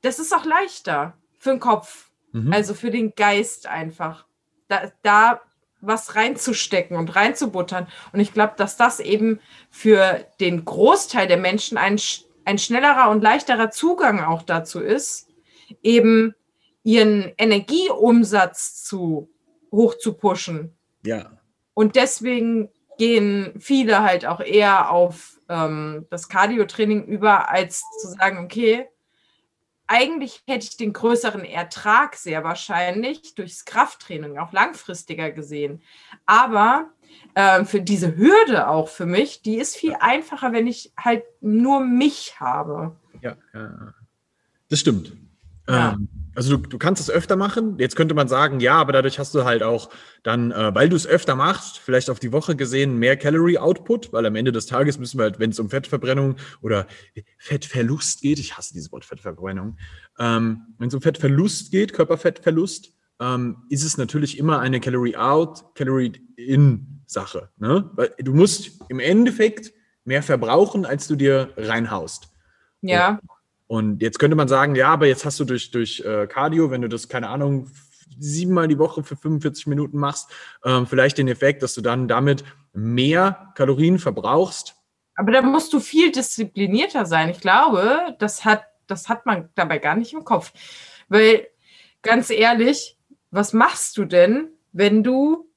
das 0.00 0.18
ist 0.18 0.34
auch 0.34 0.46
leichter 0.46 1.18
für 1.36 1.50
den 1.50 1.60
Kopf, 1.60 2.10
mhm. 2.32 2.50
also 2.50 2.72
für 2.72 2.90
den 2.90 3.14
Geist 3.14 3.66
einfach, 3.66 4.24
da, 4.68 4.90
da 5.02 5.42
was 5.82 6.16
reinzustecken 6.16 6.96
und 6.96 7.14
reinzubuttern. 7.14 7.88
Und 8.14 8.20
ich 8.20 8.32
glaube, 8.32 8.54
dass 8.56 8.78
das 8.78 9.00
eben 9.00 9.40
für 9.68 10.26
den 10.40 10.64
Großteil 10.64 11.28
der 11.28 11.36
Menschen 11.36 11.76
ein, 11.76 12.00
ein 12.46 12.56
schnellerer 12.58 13.10
und 13.10 13.20
leichterer 13.20 13.70
Zugang 13.70 14.20
auch 14.20 14.40
dazu 14.40 14.80
ist, 14.80 15.28
eben 15.82 16.34
ihren 16.84 17.34
Energieumsatz 17.36 18.82
zu 18.82 19.28
hoch 19.70 19.98
zu 19.98 20.14
pushen. 20.14 20.74
Ja. 21.04 21.38
Und 21.74 21.96
deswegen 21.96 22.70
gehen 23.00 23.54
viele 23.58 24.02
halt 24.02 24.26
auch 24.26 24.40
eher 24.40 24.90
auf 24.90 25.40
ähm, 25.48 26.06
das 26.10 26.28
Cardio-Training 26.28 27.06
über, 27.06 27.48
als 27.48 27.82
zu 28.02 28.08
sagen, 28.08 28.44
okay, 28.44 28.86
eigentlich 29.86 30.42
hätte 30.46 30.66
ich 30.66 30.76
den 30.76 30.92
größeren 30.92 31.42
Ertrag 31.42 32.14
sehr 32.14 32.44
wahrscheinlich 32.44 33.34
durchs 33.34 33.64
Krafttraining, 33.64 34.36
auch 34.36 34.52
langfristiger 34.52 35.30
gesehen. 35.30 35.80
Aber 36.26 36.90
äh, 37.32 37.64
für 37.64 37.80
diese 37.80 38.18
Hürde 38.18 38.68
auch 38.68 38.90
für 38.90 39.06
mich, 39.06 39.40
die 39.40 39.56
ist 39.56 39.76
viel 39.76 39.96
einfacher, 39.98 40.52
wenn 40.52 40.66
ich 40.66 40.92
halt 40.94 41.24
nur 41.40 41.80
mich 41.80 42.38
habe. 42.38 42.94
Ja, 43.22 43.34
ja. 43.54 43.94
das 44.68 44.78
stimmt. 44.78 45.16
Ja. 45.66 45.92
Ähm, 45.92 46.19
also 46.34 46.56
du, 46.56 46.68
du 46.68 46.78
kannst 46.78 47.00
es 47.00 47.10
öfter 47.10 47.36
machen. 47.36 47.76
Jetzt 47.78 47.96
könnte 47.96 48.14
man 48.14 48.28
sagen, 48.28 48.60
ja, 48.60 48.74
aber 48.74 48.92
dadurch 48.92 49.18
hast 49.18 49.34
du 49.34 49.44
halt 49.44 49.62
auch 49.62 49.90
dann, 50.22 50.52
äh, 50.52 50.74
weil 50.74 50.88
du 50.88 50.96
es 50.96 51.06
öfter 51.06 51.34
machst, 51.34 51.78
vielleicht 51.78 52.10
auf 52.10 52.20
die 52.20 52.32
Woche 52.32 52.56
gesehen 52.56 52.98
mehr 52.98 53.16
Calorie 53.16 53.58
Output, 53.58 54.12
weil 54.12 54.26
am 54.26 54.36
Ende 54.36 54.52
des 54.52 54.66
Tages 54.66 54.98
müssen 54.98 55.18
wir 55.18 55.24
halt, 55.24 55.38
wenn 55.38 55.50
es 55.50 55.58
um 55.58 55.70
Fettverbrennung 55.70 56.36
oder 56.62 56.86
Fettverlust 57.38 58.20
geht, 58.20 58.38
ich 58.38 58.56
hasse 58.56 58.74
dieses 58.74 58.92
Wort 58.92 59.04
Fettverbrennung, 59.04 59.76
ähm, 60.18 60.62
wenn 60.78 60.88
es 60.88 60.94
um 60.94 61.02
Fettverlust 61.02 61.70
geht, 61.70 61.92
Körperfettverlust, 61.92 62.92
ähm, 63.20 63.64
ist 63.68 63.84
es 63.84 63.98
natürlich 63.98 64.38
immer 64.38 64.60
eine 64.60 64.80
Calorie 64.80 65.16
Out, 65.16 65.74
Calorie 65.74 66.12
In 66.36 67.02
Sache. 67.06 67.50
Ne? 67.58 67.90
Weil 67.94 68.14
du 68.18 68.34
musst 68.34 68.80
im 68.88 69.00
Endeffekt 69.00 69.72
mehr 70.04 70.22
verbrauchen, 70.22 70.86
als 70.86 71.06
du 71.08 71.16
dir 71.16 71.52
reinhaust. 71.56 72.28
Ja. 72.82 73.10
Und 73.10 73.30
und 73.70 74.02
jetzt 74.02 74.18
könnte 74.18 74.34
man 74.34 74.48
sagen, 74.48 74.74
ja, 74.74 74.88
aber 74.88 75.06
jetzt 75.06 75.24
hast 75.24 75.38
du 75.38 75.44
durch, 75.44 75.70
durch 75.70 76.00
äh, 76.00 76.26
Cardio, 76.26 76.72
wenn 76.72 76.82
du 76.82 76.88
das, 76.88 77.08
keine 77.08 77.28
Ahnung, 77.28 77.70
siebenmal 78.18 78.66
die 78.66 78.80
Woche 78.80 79.04
für 79.04 79.14
45 79.14 79.68
Minuten 79.68 79.96
machst, 79.96 80.28
ähm, 80.64 80.88
vielleicht 80.88 81.18
den 81.18 81.28
Effekt, 81.28 81.62
dass 81.62 81.74
du 81.74 81.80
dann 81.80 82.08
damit 82.08 82.42
mehr 82.72 83.52
Kalorien 83.54 84.00
verbrauchst. 84.00 84.74
Aber 85.14 85.30
da 85.30 85.40
musst 85.40 85.72
du 85.72 85.78
viel 85.78 86.10
disziplinierter 86.10 87.06
sein. 87.06 87.28
Ich 87.28 87.38
glaube, 87.38 88.16
das 88.18 88.44
hat, 88.44 88.64
das 88.88 89.08
hat 89.08 89.24
man 89.24 89.50
dabei 89.54 89.78
gar 89.78 89.94
nicht 89.94 90.14
im 90.14 90.24
Kopf. 90.24 90.52
Weil, 91.08 91.46
ganz 92.02 92.30
ehrlich, 92.30 92.98
was 93.30 93.52
machst 93.52 93.96
du 93.96 94.04
denn, 94.04 94.48
wenn 94.72 95.04
du 95.04 95.48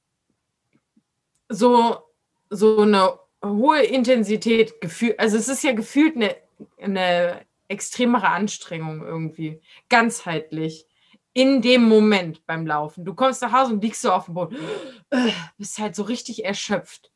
so, 1.48 1.96
so 2.48 2.82
eine 2.82 3.18
hohe 3.44 3.82
Intensität 3.82 4.80
gefühlt, 4.80 5.18
also 5.18 5.36
es 5.36 5.48
ist 5.48 5.64
ja 5.64 5.72
gefühlt 5.72 6.14
eine, 6.14 6.36
eine 6.80 7.44
extremere 7.68 8.28
Anstrengung 8.28 9.02
irgendwie, 9.02 9.60
ganzheitlich. 9.88 10.86
In 11.36 11.62
dem 11.62 11.82
Moment 11.88 12.46
beim 12.46 12.64
Laufen. 12.64 13.04
Du 13.04 13.12
kommst 13.12 13.42
nach 13.42 13.52
Hause 13.52 13.72
und 13.72 13.82
liegst 13.82 14.02
so 14.02 14.12
auf 14.12 14.26
dem 14.26 14.34
Boden, 14.34 14.56
äh, 15.10 15.32
bist 15.58 15.78
halt 15.78 15.96
so 15.96 16.04
richtig 16.04 16.44
erschöpft. 16.44 17.10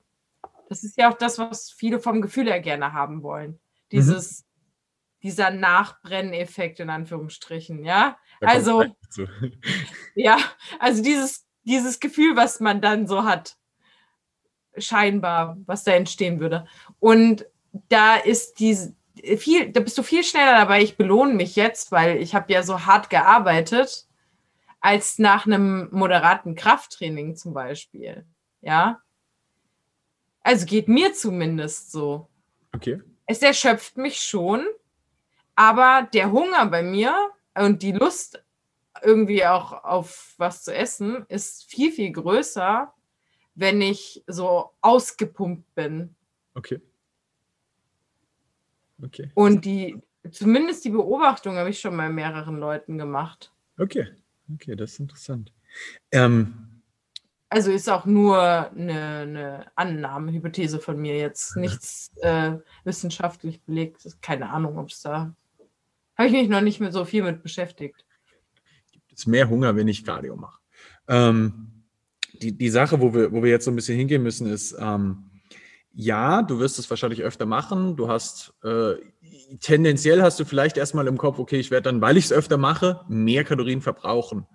Das 0.69 0.83
ist 0.83 0.99
ja 0.99 1.11
auch 1.11 1.17
das, 1.17 1.39
was 1.39 1.71
viele 1.71 2.01
vom 2.01 2.21
Gefühl 2.21 2.47
her 2.47 2.61
gerne 2.61 2.93
haben 2.93 3.23
wollen. 3.23 3.61
Dieses, 3.93 4.41
mhm. 4.41 4.45
dieser 5.23 5.51
Nachbrenneffekt 5.51 6.81
in 6.81 6.91
Anführungsstrichen, 6.91 7.85
ja. 7.85 8.19
Also, 8.41 8.85
ja, 10.17 10.37
also 10.81 11.01
dieses, 11.01 11.47
dieses 11.63 12.01
Gefühl, 12.01 12.35
was 12.35 12.59
man 12.59 12.81
dann 12.81 13.07
so 13.07 13.23
hat. 13.23 13.57
Scheinbar, 14.77 15.57
was 15.65 15.85
da 15.85 15.93
entstehen 15.93 16.41
würde. 16.41 16.67
Und 16.99 17.47
da 17.89 18.17
ist 18.17 18.59
diese, 18.59 18.97
viel, 19.39 19.71
da 19.73 19.81
bist 19.81 19.99
du 19.99 20.03
viel 20.03 20.25
schneller 20.25 20.55
dabei. 20.57 20.83
Ich 20.83 20.97
belohne 20.97 21.35
mich 21.35 21.57
jetzt, 21.57 21.93
weil 21.93 22.19
ich 22.19 22.35
habe 22.35 22.53
ja 22.53 22.63
so 22.63 22.87
hart 22.87 23.11
gearbeitet, 23.11 24.07
als 24.81 25.19
nach 25.19 25.47
einem 25.47 25.89
moderaten 25.91 26.55
Krafttraining 26.55 27.37
zum 27.37 27.53
Beispiel. 27.53 28.25
Ja. 28.61 29.03
Also 30.43 30.67
geht 30.67 30.89
mir 30.89 31.13
zumindest 31.15 31.93
so. 31.93 32.29
Okay. 32.75 33.01
Es 33.27 33.43
erschöpft 33.43 33.97
mich 33.97 34.21
schon, 34.21 34.65
aber 35.55 36.09
der 36.13 36.33
Hunger 36.33 36.67
bei 36.67 36.83
mir 36.83 37.31
und 37.55 37.83
die 37.83 37.93
Lust 37.93 38.43
irgendwie 39.03 39.45
auch 39.45 39.85
auf 39.85 40.35
was 40.39 40.65
zu 40.65 40.75
essen 40.75 41.27
ist 41.29 41.65
viel, 41.71 41.93
viel 41.93 42.13
größer, 42.13 42.93
wenn 43.55 43.81
ich 43.81 44.25
so 44.27 44.71
ausgepumpt 44.81 45.75
bin. 45.75 46.15
Okay. 46.55 46.81
Okay. 49.03 49.31
Und 49.35 49.65
die, 49.65 50.01
zumindest 50.31 50.85
die 50.85 50.91
Beobachtung 50.91 51.57
habe 51.57 51.71
ich 51.71 51.81
schon 51.81 51.97
bei 51.97 52.09
mehreren 52.09 52.59
Leuten 52.59 52.99
gemacht. 52.99 53.53
Okay, 53.79 54.09
okay, 54.53 54.75
das 54.75 54.93
ist 54.93 55.01
interessant. 55.01 55.53
Ähm, 56.13 56.83
also 57.49 57.71
ist 57.71 57.89
auch 57.89 58.05
nur 58.05 58.39
eine, 58.39 59.01
eine 59.01 59.67
Annahme, 59.75 60.33
Hypothese 60.33 60.81
von 60.81 60.99
mir 60.99 61.17
jetzt, 61.17 61.57
nichts 61.57 62.11
äh, 62.21 62.57
wissenschaftlich 62.85 63.63
belegt. 63.63 64.07
Keine 64.21 64.51
Ahnung, 64.51 64.79
ob 64.79 64.91
es 64.91 65.01
da. 65.01 65.35
Habe 66.17 66.29
ich 66.29 66.35
mich 66.35 66.49
noch 66.49 66.61
nicht 66.61 66.81
mehr 66.81 66.93
so 66.93 67.05
viel 67.05 67.23
mit 67.23 67.43
beschäftigt. 67.43 68.05
Gibt 68.93 69.19
es 69.19 69.27
mehr 69.27 69.49
Hunger, 69.49 69.77
wenn 69.77 69.89
ich 69.89 70.05
Cardio 70.05 70.37
mache? 70.37 70.61
Ähm, 71.07 71.85
die, 72.35 72.57
die 72.57 72.69
Sache, 72.69 73.01
wo 73.01 73.15
wir, 73.15 73.33
wo 73.33 73.43
wir 73.43 73.51
jetzt 73.51 73.65
so 73.65 73.71
ein 73.71 73.77
bisschen 73.77 73.97
hingehen 73.97 74.23
müssen, 74.23 74.47
ist, 74.51 74.77
ähm, 74.79 75.28
ja, 75.93 76.43
du 76.43 76.59
wirst 76.59 76.79
es 76.79 76.89
wahrscheinlich 76.91 77.23
öfter 77.23 77.47
machen. 77.47 77.97
Du 77.97 78.09
hast 78.09 78.55
äh, 78.63 78.95
tendenziell 79.61 80.23
hast 80.23 80.39
du 80.39 80.45
vielleicht 80.45 80.77
erstmal 80.77 81.07
im 81.07 81.19
Kopf, 81.19 81.39
okay, 81.39 81.59
ich 81.59 81.71
werde 81.71 81.85
dann, 81.85 82.01
weil 82.01 82.17
ich 82.17 82.27
es 82.27 82.33
öfter 82.33 82.57
mache, 82.57 83.01
mehr 83.09 83.45
Kalorien 83.45 83.81
verbrauchen. 83.81 84.47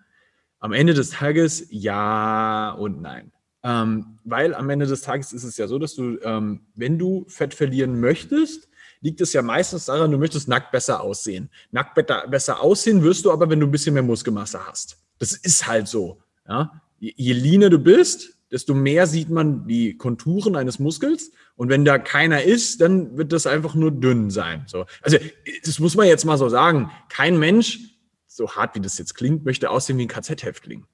Am 0.59 0.71
Ende 0.71 0.93
des 0.93 1.09
Tages 1.09 1.67
ja 1.69 2.71
und 2.71 3.01
nein. 3.01 3.31
Ähm, 3.63 4.19
weil 4.23 4.53
am 4.53 4.69
Ende 4.69 4.85
des 4.85 5.01
Tages 5.01 5.33
ist 5.33 5.43
es 5.43 5.57
ja 5.57 5.67
so, 5.67 5.79
dass 5.79 5.95
du, 5.95 6.19
ähm, 6.21 6.67
wenn 6.75 6.99
du 6.99 7.25
Fett 7.27 7.53
verlieren 7.53 7.99
möchtest, 7.99 8.69
liegt 9.01 9.21
es 9.21 9.33
ja 9.33 9.41
meistens 9.41 9.85
daran, 9.85 10.11
du 10.11 10.17
möchtest 10.17 10.47
nackt 10.47 10.71
besser 10.71 11.01
aussehen. 11.01 11.49
Nackt 11.71 11.95
besser 12.29 12.61
aussehen 12.61 13.03
wirst 13.03 13.25
du 13.25 13.31
aber, 13.31 13.49
wenn 13.49 13.59
du 13.59 13.67
ein 13.67 13.71
bisschen 13.71 13.93
mehr 13.93 14.03
Muskelmasse 14.03 14.65
hast. 14.65 14.97
Das 15.19 15.33
ist 15.33 15.67
halt 15.67 15.87
so. 15.87 16.21
Ja? 16.47 16.81
Je, 16.99 17.13
je 17.15 17.33
leaner 17.33 17.69
du 17.69 17.79
bist, 17.79 18.37
desto 18.53 18.75
mehr 18.75 19.07
sieht 19.07 19.31
man 19.31 19.67
die 19.67 19.97
Konturen 19.97 20.55
eines 20.55 20.77
Muskels. 20.77 21.31
Und 21.55 21.69
wenn 21.69 21.83
da 21.83 21.97
keiner 21.97 22.43
ist, 22.43 22.81
dann 22.81 23.17
wird 23.17 23.33
das 23.33 23.47
einfach 23.47 23.73
nur 23.73 23.89
dünn 23.89 24.29
sein. 24.29 24.63
So. 24.67 24.85
Also, 25.01 25.17
das 25.65 25.79
muss 25.79 25.95
man 25.95 26.07
jetzt 26.07 26.23
mal 26.23 26.37
so 26.37 26.47
sagen. 26.49 26.91
Kein 27.09 27.39
Mensch, 27.39 27.79
so 28.27 28.55
hart 28.55 28.75
wie 28.75 28.79
das 28.79 28.99
jetzt 28.99 29.15
klingt, 29.15 29.43
möchte 29.43 29.71
aussehen 29.71 29.97
wie 29.97 30.05
ein 30.05 30.07
KZ-Häftling. 30.07 30.85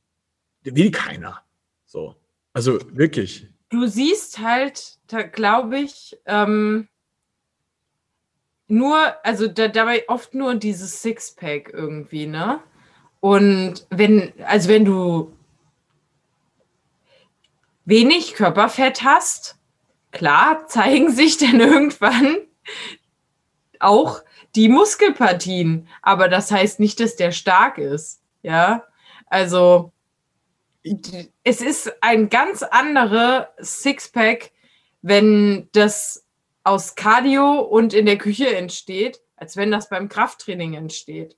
Will 0.64 0.92
keiner. 0.92 1.42
So. 1.86 2.16
Also 2.54 2.80
wirklich. 2.94 3.48
Du 3.70 3.88
siehst 3.88 4.40
halt, 4.40 4.98
glaube 5.34 5.80
ich, 5.80 6.18
ähm, 6.26 6.88
nur, 8.68 8.98
also 9.26 9.48
da, 9.48 9.68
dabei 9.68 10.08
oft 10.08 10.34
nur 10.34 10.56
dieses 10.56 11.02
Sixpack 11.02 11.72
irgendwie, 11.74 12.26
ne? 12.26 12.62
Und 13.20 13.86
wenn, 13.90 14.32
also 14.46 14.70
wenn 14.70 14.86
du 14.86 15.34
wenig 17.90 18.36
Körperfett 18.36 19.04
hast, 19.04 19.58
klar, 20.12 20.66
zeigen 20.68 21.12
sich 21.12 21.38
dann 21.38 21.60
irgendwann 21.60 22.38
auch 23.80 24.22
die 24.56 24.70
Muskelpartien. 24.70 25.88
Aber 26.02 26.30
das 26.30 26.52
heißt 26.52 26.80
nicht, 26.80 27.00
dass 27.00 27.16
der 27.16 27.32
stark 27.32 27.78
ist. 27.78 28.22
Ja, 28.42 28.86
also 29.28 29.92
es 31.44 31.62
ist 31.62 31.92
ein 32.02 32.30
ganz 32.30 32.64
anderer 32.64 33.50
Sixpack, 33.62 34.52
wenn 35.02 35.68
das 35.74 36.26
aus 36.64 36.96
Cardio 36.96 37.60
und 37.60 37.94
in 37.94 38.06
der 38.06 38.18
Küche 38.18 38.56
entsteht, 38.56 39.20
als 39.36 39.58
wenn 39.58 39.72
das 39.72 39.90
beim 39.90 40.10
Krafttraining 40.10 40.74
entsteht. 40.74 41.38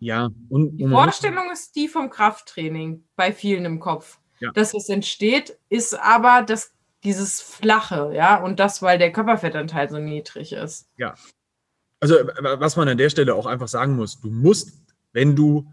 Ja, 0.00 0.30
und 0.48 0.76
die 0.76 0.88
Vorstellung 0.88 1.50
ist 1.52 1.76
die 1.76 1.88
vom 1.88 2.10
Krafttraining 2.10 3.04
bei 3.16 3.32
vielen 3.32 3.64
im 3.64 3.80
Kopf 3.80 4.18
ja. 4.44 4.52
dass 4.52 4.74
es 4.74 4.88
entsteht, 4.88 5.58
ist 5.68 5.98
aber 5.98 6.42
das, 6.46 6.72
dieses 7.02 7.40
Flache, 7.40 8.12
ja, 8.14 8.42
und 8.42 8.60
das, 8.60 8.82
weil 8.82 8.98
der 8.98 9.12
Körperfettanteil 9.12 9.90
so 9.90 9.98
niedrig 9.98 10.52
ist. 10.52 10.88
Ja. 10.96 11.14
Also, 12.00 12.16
was 12.40 12.76
man 12.76 12.88
an 12.88 12.98
der 12.98 13.10
Stelle 13.10 13.34
auch 13.34 13.46
einfach 13.46 13.68
sagen 13.68 13.96
muss, 13.96 14.20
du 14.20 14.30
musst, 14.30 14.72
wenn 15.12 15.36
du 15.36 15.72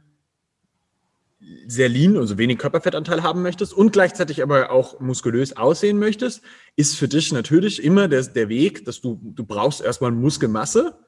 sehr 1.67 1.89
lean, 1.89 2.17
also 2.17 2.37
wenig 2.37 2.59
Körperfettanteil 2.59 3.23
haben 3.23 3.41
möchtest 3.41 3.73
und 3.73 3.91
gleichzeitig 3.91 4.43
aber 4.43 4.71
auch 4.71 4.99
muskulös 4.99 5.57
aussehen 5.57 5.97
möchtest, 5.99 6.41
ist 6.75 6.95
für 6.95 7.07
dich 7.07 7.31
natürlich 7.31 7.83
immer 7.83 8.07
der, 8.07 8.23
der 8.23 8.49
Weg, 8.49 8.85
dass 8.85 9.01
du, 9.01 9.19
du 9.23 9.43
brauchst 9.43 9.81
erstmal 9.81 10.11
Muskelmasse, 10.11 10.99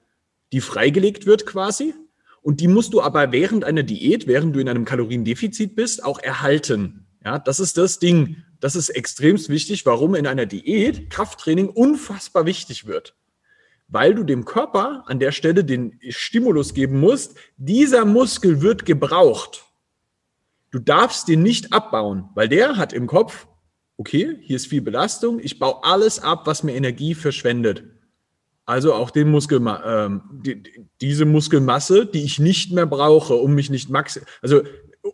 die 0.52 0.62
freigelegt 0.62 1.26
wird 1.26 1.45
quasi. 1.45 1.93
Und 2.41 2.60
die 2.60 2.67
musst 2.67 2.93
du 2.93 3.02
aber 3.02 3.32
während 3.32 3.63
einer 3.63 3.84
Diät, 3.84 4.28
während 4.28 4.56
du 4.56 4.60
in 4.60 4.67
einem 4.67 4.86
Kaloriendefizit 4.86 5.76
bist, 5.76 6.04
auch 6.04 6.19
erhalten. 6.19 7.03
Ja, 7.25 7.39
das 7.39 7.59
ist 7.59 7.77
das 7.77 7.99
Ding. 7.99 8.43
Das 8.59 8.75
ist 8.75 8.89
extremst 8.89 9.49
wichtig, 9.49 9.86
warum 9.86 10.15
in 10.15 10.27
einer 10.27 10.45
Diät 10.45 11.09
Krafttraining 11.09 11.69
unfassbar 11.69 12.45
wichtig 12.45 12.86
wird. 12.86 13.15
Weil 13.88 14.15
du 14.15 14.23
dem 14.23 14.45
Körper 14.45 15.03
an 15.07 15.19
der 15.19 15.31
Stelle 15.31 15.63
den 15.63 15.99
Stimulus 16.09 16.73
geben 16.73 16.99
musst, 16.99 17.36
dieser 17.57 18.05
Muskel 18.05 18.62
wird 18.62 18.86
gebraucht. 18.86 19.65
Du 20.71 20.79
darfst 20.79 21.27
den 21.27 21.43
nicht 21.43 21.71
abbauen, 21.71 22.29
weil 22.33 22.49
der 22.49 22.77
hat 22.77 22.93
im 22.93 23.07
Kopf, 23.07 23.47
okay, 23.97 24.38
hier 24.41 24.55
ist 24.55 24.67
viel 24.67 24.81
Belastung, 24.81 25.39
ich 25.39 25.59
baue 25.59 25.83
alles 25.83 26.19
ab, 26.19 26.47
was 26.47 26.63
mir 26.63 26.73
Energie 26.73 27.13
verschwendet. 27.13 27.83
Also 28.65 28.93
auch 28.93 29.12
den 29.12 29.29
Muskel, 29.29 29.62
ähm, 29.86 30.21
die, 30.31 30.63
diese 30.99 31.25
Muskelmasse, 31.25 32.05
die 32.05 32.23
ich 32.23 32.39
nicht 32.39 32.71
mehr 32.71 32.86
brauche, 32.86 33.36
um 33.36 33.53
mich 33.53 33.69
nicht 33.69 33.89
max, 33.89 34.19
also 34.41 34.63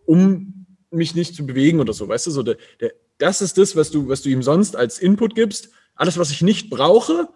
um 0.05 0.58
mich 0.91 1.15
nicht 1.15 1.36
zu 1.36 1.45
bewegen 1.45 1.80
oder 1.80 1.93
so, 1.93 2.08
weißt 2.08 2.28
du, 2.28 2.32
so 2.32 2.43
der, 2.43 2.58
der, 2.80 2.93
das 3.17 3.41
ist 3.41 3.58
das, 3.58 3.75
was 3.75 3.91
du, 3.91 4.08
was 4.08 4.21
du 4.21 4.30
ihm 4.30 4.43
sonst 4.43 4.75
als 4.75 4.99
Input 4.99 5.36
gibst. 5.36 5.69
Alles, 5.95 6.17
was 6.17 6.32
ich 6.32 6.41
nicht 6.41 6.69
brauche, 6.69 7.28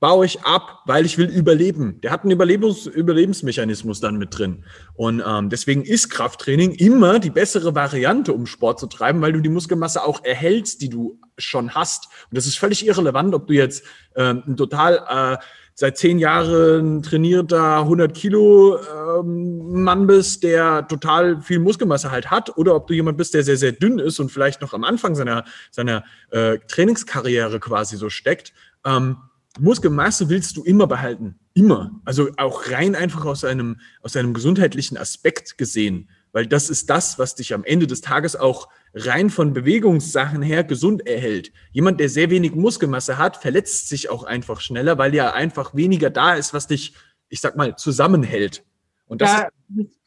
baue 0.00 0.26
ich 0.26 0.42
ab, 0.42 0.82
weil 0.84 1.06
ich 1.06 1.16
will 1.16 1.30
überleben. 1.30 1.98
Der 2.02 2.10
hat 2.10 2.22
einen 2.22 2.32
Überlebens 2.32 2.84
Überlebensmechanismus 2.84 4.00
dann 4.00 4.18
mit 4.18 4.36
drin. 4.36 4.64
Und 4.94 5.22
ähm, 5.26 5.48
deswegen 5.48 5.82
ist 5.82 6.10
Krafttraining 6.10 6.72
immer 6.72 7.18
die 7.18 7.30
bessere 7.30 7.74
Variante, 7.74 8.34
um 8.34 8.44
Sport 8.44 8.80
zu 8.80 8.86
treiben, 8.86 9.22
weil 9.22 9.32
du 9.32 9.40
die 9.40 9.48
Muskelmasse 9.48 10.04
auch 10.04 10.22
erhältst, 10.22 10.82
die 10.82 10.90
du 10.90 11.18
schon 11.38 11.74
hast. 11.74 12.08
Und 12.30 12.36
das 12.36 12.44
ist 12.46 12.58
völlig 12.58 12.86
irrelevant, 12.86 13.34
ob 13.34 13.46
du 13.46 13.54
jetzt 13.54 13.82
ähm, 14.14 14.42
ein 14.46 14.56
total 14.58 15.38
äh, 15.40 15.44
seit 15.74 15.98
zehn 15.98 16.18
Jahren 16.18 17.02
trainierter 17.02 17.78
100 17.78 18.14
Kilo 18.14 18.78
ähm, 18.78 19.82
Mann 19.82 20.06
bist, 20.06 20.44
der 20.44 20.86
total 20.86 21.40
viel 21.40 21.58
Muskelmasse 21.58 22.10
halt 22.10 22.30
hat, 22.30 22.56
oder 22.56 22.76
ob 22.76 22.86
du 22.86 22.94
jemand 22.94 23.18
bist, 23.18 23.34
der 23.34 23.42
sehr, 23.42 23.56
sehr 23.56 23.72
dünn 23.72 23.98
ist 23.98 24.20
und 24.20 24.30
vielleicht 24.30 24.60
noch 24.60 24.72
am 24.72 24.84
Anfang 24.84 25.14
seiner, 25.14 25.44
seiner 25.70 26.04
äh, 26.30 26.58
Trainingskarriere 26.68 27.58
quasi 27.58 27.96
so 27.96 28.08
steckt. 28.08 28.52
Ähm, 28.84 29.16
Muskelmasse 29.58 30.28
willst 30.28 30.56
du 30.56 30.64
immer 30.64 30.86
behalten. 30.86 31.38
Immer. 31.54 32.00
Also 32.04 32.30
auch 32.36 32.70
rein 32.70 32.94
einfach 32.94 33.24
aus 33.24 33.44
einem, 33.44 33.80
aus 34.02 34.16
einem 34.16 34.34
gesundheitlichen 34.34 34.96
Aspekt 34.96 35.58
gesehen. 35.58 36.08
Weil 36.34 36.48
das 36.48 36.68
ist 36.68 36.90
das, 36.90 37.16
was 37.20 37.36
dich 37.36 37.54
am 37.54 37.62
Ende 37.62 37.86
des 37.86 38.00
Tages 38.00 38.34
auch 38.34 38.68
rein 38.92 39.30
von 39.30 39.52
Bewegungssachen 39.52 40.42
her 40.42 40.64
gesund 40.64 41.06
erhält. 41.06 41.52
Jemand, 41.70 42.00
der 42.00 42.08
sehr 42.08 42.28
wenig 42.28 42.56
Muskelmasse 42.56 43.18
hat, 43.18 43.36
verletzt 43.36 43.88
sich 43.88 44.10
auch 44.10 44.24
einfach 44.24 44.60
schneller, 44.60 44.98
weil 44.98 45.14
ja 45.14 45.32
einfach 45.32 45.76
weniger 45.76 46.10
da 46.10 46.34
ist, 46.34 46.52
was 46.52 46.66
dich, 46.66 46.96
ich 47.28 47.40
sag 47.40 47.56
mal, 47.56 47.76
zusammenhält. 47.76 48.64
Und 49.06 49.22
das 49.22 49.30
ja, 49.30 49.48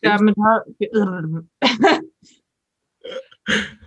damit 0.02 0.36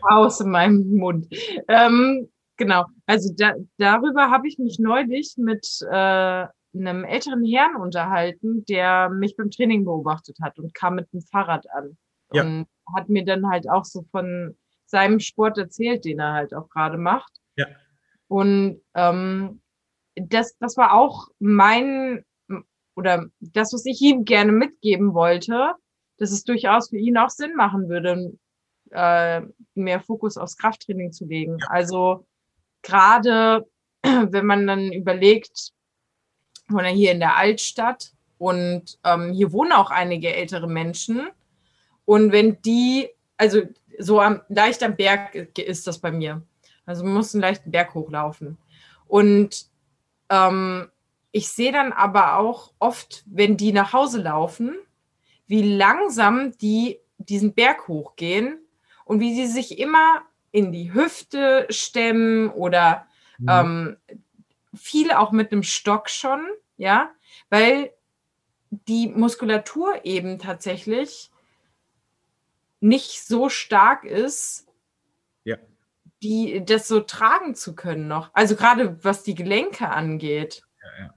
aus 0.01 0.41
in 0.41 0.51
meinem 0.51 0.97
Mund. 0.97 1.29
Ähm, 1.69 2.31
genau. 2.57 2.87
Also 3.05 3.35
da, 3.37 3.53
darüber 3.77 4.31
habe 4.31 4.49
ich 4.49 4.59
mich 4.59 4.79
neulich 4.79 5.35
mit 5.37 5.67
äh, 5.91 6.47
einem 6.75 7.05
älteren 7.05 7.45
Herrn 7.45 7.77
unterhalten, 7.77 8.65
der 8.65 9.11
mich 9.11 9.37
beim 9.37 9.51
Training 9.51 9.85
beobachtet 9.85 10.39
hat 10.41 10.59
und 10.59 10.73
kam 10.73 10.95
mit 10.95 11.13
dem 11.13 11.21
Fahrrad 11.21 11.67
an. 11.73 11.99
Ja. 12.33 12.43
Und 12.43 12.67
hat 12.95 13.09
mir 13.09 13.25
dann 13.25 13.49
halt 13.49 13.69
auch 13.69 13.85
so 13.85 14.03
von 14.11 14.57
seinem 14.87 15.21
Sport 15.21 15.59
erzählt, 15.59 16.05
den 16.05 16.19
er 16.19 16.33
halt 16.33 16.55
auch 16.55 16.69
gerade 16.69 16.99
macht. 16.99 17.33
Ja. 17.57 17.67
Und 18.29 18.81
ähm, 18.95 19.61
das, 20.17 20.57
das 20.59 20.77
war 20.77 20.95
auch 20.95 21.29
mein 21.39 22.25
oder 22.97 23.27
das, 23.41 23.73
was 23.73 23.87
ich 23.87 24.01
ihm 24.01 24.25
gerne 24.25 24.53
mitgeben 24.53 25.15
wollte, 25.15 25.75
dass 26.19 26.33
es 26.33 26.45
durchaus 26.45 26.91
für 26.91 26.99
ihn 26.99 27.17
auch 27.17 27.31
Sinn 27.31 27.55
machen 27.57 27.89
würde. 27.89 28.33
äh, 28.91 29.43
mehr 29.75 30.01
Fokus 30.01 30.37
aufs 30.37 30.57
Krafttraining 30.57 31.13
zu 31.13 31.25
legen. 31.25 31.59
Also 31.69 32.27
gerade 32.83 33.65
wenn 34.03 34.47
man 34.47 34.67
dann 34.67 34.93
überlegt, 34.93 35.73
oder 36.73 36.89
hier 36.89 37.13
in 37.13 37.21
der 37.21 37.37
Altstadt 37.37 38.13
und 38.39 38.99
ähm, 39.05 39.33
hier 39.33 39.53
wohnen 39.53 39.73
auch 39.73 39.91
einige 39.91 40.35
ältere 40.35 40.69
Menschen. 40.69 41.29
Und 42.11 42.33
wenn 42.33 42.61
die, 42.63 43.09
also 43.37 43.63
so 44.01 44.21
am, 44.21 44.41
leicht 44.49 44.83
am 44.83 44.97
Berg 44.97 45.57
ist 45.57 45.87
das 45.87 46.01
bei 46.01 46.11
mir. 46.11 46.43
Also 46.85 47.05
man 47.05 47.13
muss 47.13 47.33
einen 47.37 47.43
leichten 47.43 47.71
Berg 47.71 47.95
hochlaufen. 47.95 48.59
Und 49.07 49.67
ähm, 50.29 50.91
ich 51.31 51.51
sehe 51.51 51.71
dann 51.71 51.93
aber 51.93 52.37
auch 52.39 52.73
oft, 52.81 53.23
wenn 53.27 53.57
die 53.57 53.73
nach 53.73 53.93
Hause 53.93 54.21
laufen, 54.21 54.77
wie 55.47 55.63
langsam 55.63 56.51
die 56.59 56.99
diesen 57.19 57.55
Berg 57.55 57.87
hochgehen 57.87 58.59
und 59.05 59.21
wie 59.21 59.33
sie 59.37 59.47
sich 59.47 59.79
immer 59.79 60.23
in 60.51 60.73
die 60.73 60.93
Hüfte 60.93 61.69
stemmen 61.71 62.51
oder 62.51 63.07
mhm. 63.39 63.47
ähm, 63.49 63.97
viele 64.75 65.21
auch 65.21 65.31
mit 65.31 65.53
einem 65.53 65.63
Stock 65.63 66.11
schon, 66.11 66.45
ja, 66.77 67.13
weil 67.51 67.93
die 68.89 69.07
Muskulatur 69.07 70.05
eben 70.05 70.41
tatsächlich 70.41 71.30
nicht 72.81 73.27
so 73.27 73.49
stark 73.49 74.05
ist, 74.05 74.67
ja. 75.45 75.57
die 76.23 76.65
das 76.65 76.89
so 76.89 77.01
tragen 77.01 77.55
zu 77.55 77.75
können 77.75 78.09
noch. 78.09 78.31
Also 78.33 78.57
gerade 78.57 79.03
was 79.05 79.23
die 79.23 79.35
Gelenke 79.35 79.89
angeht. 79.89 80.63
Ja, 80.83 81.05
ja. 81.05 81.15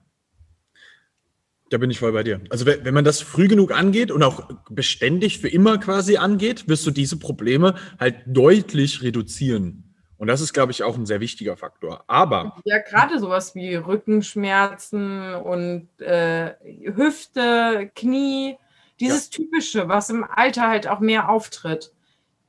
Da 1.70 1.78
bin 1.80 1.90
ich 1.90 1.98
voll 1.98 2.12
bei 2.12 2.24
dir. 2.24 2.40
Also 2.52 2.68
wenn 2.68 2.94
man 2.94 3.04
das 3.04 3.22
früh 3.22 3.48
genug 3.48 3.72
angeht 3.72 4.12
und 4.12 4.22
auch 4.22 4.48
beständig 4.70 5.40
für 5.40 5.48
immer 5.48 5.80
quasi 5.80 6.18
angeht, 6.18 6.68
wirst 6.68 6.86
du 6.86 6.92
diese 6.92 7.18
Probleme 7.18 7.76
halt 8.00 8.18
deutlich 8.28 9.02
reduzieren. 9.02 9.96
Und 10.18 10.28
das 10.28 10.40
ist, 10.40 10.54
glaube 10.54 10.72
ich, 10.72 10.84
auch 10.84 10.96
ein 10.96 11.06
sehr 11.06 11.20
wichtiger 11.20 11.58
Faktor. 11.58 12.04
Aber. 12.08 12.58
Ja, 12.64 12.78
gerade 12.78 13.20
sowas 13.20 13.56
wie 13.56 13.76
Rückenschmerzen 13.76 15.34
und 15.34 15.90
äh, 16.00 16.54
Hüfte, 16.96 17.92
Knie, 17.96 18.58
dieses 19.00 19.26
ja. 19.26 19.38
Typische, 19.38 19.88
was 19.88 20.10
im 20.10 20.24
Alter 20.24 20.68
halt 20.68 20.88
auch 20.88 21.00
mehr 21.00 21.30
auftritt. 21.30 21.92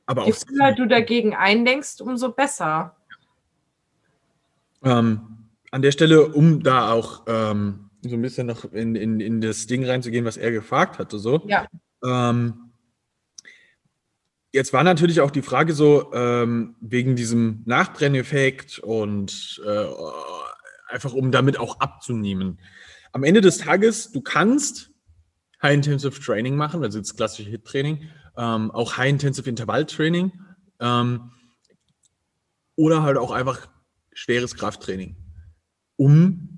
Aber 0.05 0.25
Je 0.25 0.33
früher 0.33 0.73
du 0.73 0.87
dagegen 0.87 1.35
eindenkst, 1.35 2.01
umso 2.01 2.31
besser. 2.31 2.95
Ähm, 4.83 5.47
an 5.71 5.81
der 5.81 5.91
Stelle, 5.91 6.27
um 6.27 6.61
da 6.61 6.91
auch 6.91 7.23
ähm, 7.27 7.89
so 8.01 8.15
ein 8.15 8.21
bisschen 8.21 8.47
noch 8.47 8.65
in, 8.71 8.95
in, 8.95 9.19
in 9.19 9.41
das 9.41 9.65
Ding 9.65 9.83
reinzugehen, 9.83 10.25
was 10.25 10.37
er 10.37 10.51
gefragt 10.51 10.99
hatte, 10.99 11.17
so. 11.17 11.41
Ja. 11.47 11.67
Ähm, 12.03 12.65
Jetzt 14.55 14.71
war 14.71 14.85
natürlich 14.85 15.19
auch 15.19 15.31
die 15.31 15.41
Frage 15.41 15.73
so, 15.73 16.13
ähm, 16.13 16.77
wegen 16.79 17.17
diesem 17.17 17.61
Nachbrenneffekt 17.65 18.79
und 18.79 19.61
äh, 19.67 19.85
einfach 20.87 21.11
um 21.11 21.29
damit 21.29 21.59
auch 21.59 21.81
abzunehmen. 21.81 22.61
Am 23.11 23.25
Ende 23.25 23.41
des 23.41 23.57
Tages, 23.57 24.13
du 24.13 24.21
kannst 24.21 24.91
High-Intensive 25.65 26.21
Training 26.21 26.55
machen, 26.55 26.83
also 26.83 26.99
das 26.99 27.15
klassische 27.15 27.49
HIT-Training, 27.49 28.07
ähm, 28.37 28.71
auch 28.71 28.97
High-Intensive 28.97 29.49
Intervall-Training 29.49 30.31
ähm, 30.79 31.31
oder 32.75 33.01
halt 33.01 33.17
auch 33.17 33.31
einfach 33.31 33.67
schweres 34.13 34.55
Krafttraining, 34.55 35.15
um 35.97 36.49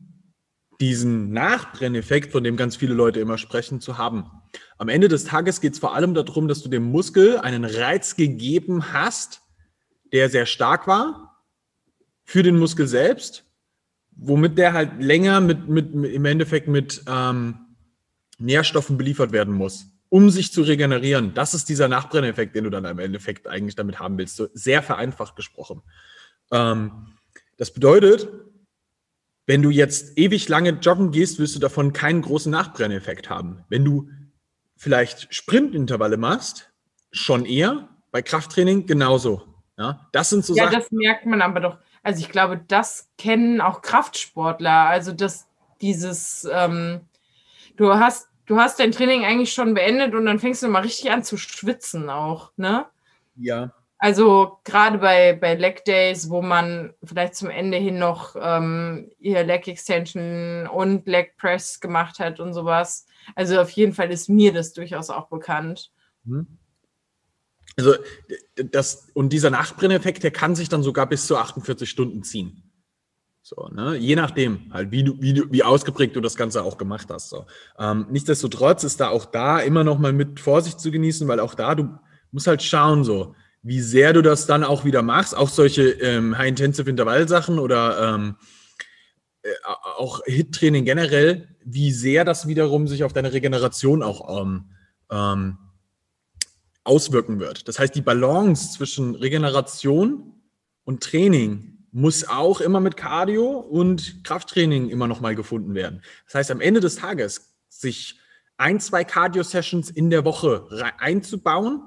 diesen 0.81 1.31
Nachbrenneffekt, 1.31 2.31
von 2.31 2.43
dem 2.43 2.57
ganz 2.57 2.75
viele 2.75 2.93
Leute 2.93 3.19
immer 3.21 3.37
sprechen, 3.37 3.79
zu 3.79 3.97
haben. 3.97 4.25
Am 4.77 4.89
Ende 4.89 5.07
des 5.07 5.23
Tages 5.23 5.61
geht 5.61 5.73
es 5.73 5.79
vor 5.79 5.95
allem 5.95 6.13
darum, 6.13 6.47
dass 6.47 6.61
du 6.61 6.69
dem 6.69 6.91
Muskel 6.91 7.37
einen 7.37 7.63
Reiz 7.63 8.15
gegeben 8.15 8.93
hast, 8.93 9.41
der 10.11 10.29
sehr 10.29 10.45
stark 10.45 10.85
war 10.85 11.43
für 12.25 12.43
den 12.43 12.59
Muskel 12.59 12.87
selbst, 12.87 13.45
womit 14.11 14.57
der 14.57 14.73
halt 14.73 15.01
länger 15.01 15.39
mit, 15.39 15.69
mit, 15.69 15.95
mit 15.95 16.13
im 16.13 16.25
Endeffekt 16.25 16.67
mit 16.67 17.03
ähm, 17.07 17.66
Nährstoffen 18.37 18.97
beliefert 18.97 19.31
werden 19.31 19.53
muss, 19.53 19.87
um 20.09 20.29
sich 20.29 20.51
zu 20.51 20.61
regenerieren. 20.61 21.33
Das 21.33 21.53
ist 21.53 21.69
dieser 21.69 21.87
Nachbrenneffekt, 21.87 22.55
den 22.55 22.65
du 22.65 22.69
dann 22.69 22.85
im 22.85 22.99
Endeffekt 22.99 23.47
eigentlich 23.47 23.75
damit 23.75 23.99
haben 23.99 24.17
willst. 24.17 24.35
So 24.35 24.47
sehr 24.53 24.83
vereinfacht 24.83 25.35
gesprochen. 25.35 25.81
Ähm, 26.51 27.07
das 27.57 27.71
bedeutet, 27.71 28.29
wenn 29.47 29.61
du 29.61 29.69
jetzt 29.69 30.17
ewig 30.17 30.49
lange 30.49 30.71
joggen 30.71 31.11
gehst, 31.11 31.39
wirst 31.39 31.55
du 31.55 31.59
davon 31.59 31.93
keinen 31.93 32.21
großen 32.21 32.51
Nachbrenneffekt 32.51 33.29
haben. 33.29 33.63
Wenn 33.69 33.85
du 33.85 34.09
vielleicht 34.75 35.33
Sprintintervalle 35.33 36.17
machst, 36.17 36.71
schon 37.11 37.45
eher. 37.45 37.89
Bei 38.11 38.21
Krafttraining 38.21 38.85
genauso. 38.85 39.43
Ja, 39.77 40.07
das 40.11 40.29
sind 40.29 40.45
so 40.45 40.55
ja, 40.55 40.65
Sachen. 40.65 40.73
Ja, 40.73 40.79
das 40.79 40.91
merkt 40.91 41.25
man 41.25 41.41
aber 41.41 41.59
doch. 41.59 41.77
Also 42.03 42.21
ich 42.21 42.29
glaube, 42.29 42.61
das 42.67 43.09
kennen 43.17 43.61
auch 43.61 43.81
Kraftsportler. 43.81 44.87
Also 44.87 45.11
dass 45.11 45.47
dieses, 45.81 46.47
ähm, 46.51 47.01
du 47.77 47.93
hast, 47.93 48.27
du 48.45 48.57
hast 48.57 48.79
dein 48.79 48.91
Training 48.91 49.23
eigentlich 49.23 49.53
schon 49.53 49.73
beendet 49.73 50.13
und 50.13 50.25
dann 50.25 50.39
fängst 50.39 50.61
du 50.63 50.67
mal 50.67 50.81
richtig 50.81 51.11
an 51.11 51.23
zu 51.23 51.37
schwitzen 51.37 52.09
auch, 52.09 52.51
ne? 52.57 52.85
Ja. 53.35 53.71
Also 53.99 54.59
gerade 54.63 54.99
bei, 54.99 55.33
bei 55.33 55.55
Leg 55.55 55.83
Days, 55.85 56.29
wo 56.29 56.41
man 56.41 56.93
vielleicht 57.03 57.35
zum 57.35 57.49
Ende 57.49 57.77
hin 57.77 57.97
noch 57.97 58.35
ähm, 58.39 59.09
ihr 59.19 59.43
Leg 59.43 59.67
Extension 59.67 60.67
und 60.67 61.07
Leg 61.07 61.35
Press 61.37 61.79
gemacht 61.79 62.19
hat 62.19 62.39
und 62.39 62.53
sowas. 62.53 63.07
Also 63.35 63.59
auf 63.59 63.71
jeden 63.71 63.93
Fall 63.93 64.11
ist 64.11 64.29
mir 64.29 64.53
das 64.53 64.73
durchaus 64.73 65.09
auch 65.09 65.29
bekannt. 65.29 65.91
Mhm. 66.25 66.45
Also 67.75 67.95
das, 68.55 69.07
und 69.13 69.29
dieser 69.29 69.49
Nachbrenneffekt, 69.49 70.23
der 70.23 70.31
kann 70.31 70.55
sich 70.55 70.69
dann 70.69 70.83
sogar 70.83 71.07
bis 71.07 71.25
zu 71.27 71.37
48 71.37 71.89
Stunden 71.89 72.23
ziehen. 72.23 72.66
So, 73.47 73.69
ne? 73.69 73.95
Je 73.95 74.17
nachdem, 74.17 74.73
halt, 74.73 74.91
wie, 74.91 75.05
du, 75.05 75.21
wie, 75.21 75.33
du, 75.33 75.49
wie 75.49 75.63
ausgeprägt 75.63 76.17
du 76.17 76.19
das 76.19 76.35
Ganze 76.35 76.63
auch 76.63 76.77
gemacht 76.77 77.07
hast. 77.09 77.29
So. 77.29 77.45
Ähm, 77.79 78.05
nichtsdestotrotz 78.09 78.83
ist 78.83 78.99
da 78.99 79.07
auch 79.07 79.23
da 79.23 79.59
immer 79.59 79.85
noch 79.85 79.99
mal 79.99 80.11
mit 80.11 80.41
Vorsicht 80.41 80.81
zu 80.81 80.91
genießen, 80.91 81.25
weil 81.29 81.39
auch 81.39 81.55
da, 81.55 81.73
du 81.73 81.97
musst 82.33 82.47
halt 82.47 82.61
schauen, 82.61 83.05
so, 83.05 83.35
wie 83.63 83.79
sehr 83.79 84.11
du 84.11 84.21
das 84.21 84.47
dann 84.47 84.65
auch 84.65 84.83
wieder 84.83 85.01
machst, 85.01 85.33
auch 85.33 85.47
solche 85.47 85.91
ähm, 85.91 86.37
High-Intensive-Intervall-Sachen 86.37 87.57
oder 87.57 88.15
ähm, 88.15 88.35
äh, 89.43 89.49
auch 89.95 90.19
Hit-Training 90.25 90.83
generell, 90.83 91.47
wie 91.63 91.93
sehr 91.93 92.25
das 92.25 92.49
wiederum 92.49 92.85
sich 92.85 93.05
auf 93.05 93.13
deine 93.13 93.31
Regeneration 93.31 94.03
auch 94.03 94.41
ähm, 94.41 94.71
ähm, 95.09 95.57
auswirken 96.83 97.39
wird. 97.39 97.69
Das 97.69 97.79
heißt, 97.79 97.95
die 97.95 98.01
Balance 98.01 98.73
zwischen 98.73 99.15
Regeneration 99.15 100.33
und 100.83 101.01
Training 101.01 101.76
muss 101.97 102.27
auch 102.27 102.61
immer 102.61 102.79
mit 102.79 102.95
Cardio 102.95 103.57
und 103.57 104.23
Krafttraining 104.23 104.89
immer 104.89 105.07
noch 105.07 105.19
mal 105.19 105.33
gefunden 105.33 105.73
werden. 105.73 106.03
Das 106.25 106.35
heißt, 106.35 106.51
am 106.51 106.61
Ende 106.61 106.79
des 106.79 106.97
Tages 106.97 107.55
sich 107.69 108.19
ein, 108.57 108.79
zwei 108.79 109.03
Cardio-Sessions 109.03 109.89
in 109.89 110.11
der 110.11 110.23
Woche 110.23 110.67
einzubauen, 110.99 111.81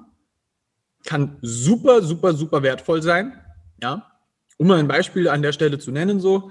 kann 1.05 1.39
super, 1.43 2.03
super, 2.03 2.35
super 2.35 2.65
wertvoll 2.65 3.03
sein. 3.03 3.41
Ja, 3.81 4.11
um 4.59 4.67
mal 4.67 4.81
ein 4.81 4.89
Beispiel 4.89 5.29
an 5.29 5.43
der 5.43 5.53
Stelle 5.53 5.79
zu 5.79 5.93
nennen, 5.93 6.19
so, 6.19 6.51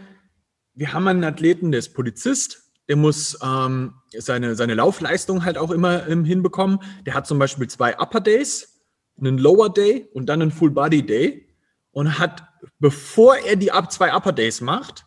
wir 0.74 0.94
haben 0.94 1.10
einen 1.10 1.26
Athleten, 1.26 1.72
der 1.72 1.80
ist 1.80 1.94
Polizist, 1.94 2.72
der 2.88 2.96
muss 2.96 3.38
ähm, 3.44 3.96
seine, 4.18 4.56
seine 4.56 4.74
Laufleistung 4.76 5.44
halt 5.44 5.58
auch 5.58 5.72
immer 5.72 6.08
ähm, 6.08 6.24
hinbekommen. 6.24 6.80
Der 7.06 7.14
hat 7.14 7.28
zum 7.28 7.38
Beispiel 7.38 7.68
zwei 7.68 8.00
Upper 8.00 8.22
Days, 8.22 8.80
einen 9.20 9.38
Lower 9.38 9.70
Day 9.70 10.08
und 10.14 10.28
dann 10.28 10.42
einen 10.42 10.52
Full 10.52 10.72
Body 10.72 11.06
Day 11.06 11.50
und 11.92 12.20
hat, 12.20 12.49
bevor 12.80 13.38
er 13.38 13.56
die 13.56 13.72
zwei 13.90 14.14
Upper 14.14 14.32
Days 14.32 14.62
macht, 14.62 15.06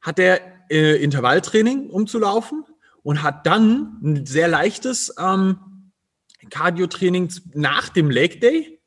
hat 0.00 0.18
er 0.18 0.40
äh, 0.70 1.02
Intervalltraining, 1.02 1.90
um 1.90 2.06
zu 2.06 2.18
laufen 2.18 2.64
und 3.02 3.22
hat 3.22 3.46
dann 3.46 3.98
ein 4.02 4.26
sehr 4.26 4.48
leichtes 4.48 5.14
ähm, 5.18 5.92
Cardio-Training 6.50 7.32
nach 7.54 7.88
dem 7.88 8.10
Leg 8.10 8.40
Day, 8.40 8.80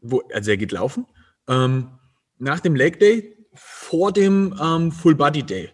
wo, 0.00 0.22
also 0.32 0.50
er 0.50 0.56
geht 0.56 0.72
laufen, 0.72 1.06
ähm, 1.48 1.98
nach 2.38 2.60
dem 2.60 2.74
Leg 2.74 2.98
Day 3.00 3.36
vor 3.54 4.12
dem 4.12 4.56
ähm, 4.60 4.92
Full 4.92 5.14
Body 5.14 5.42
Day 5.42 5.72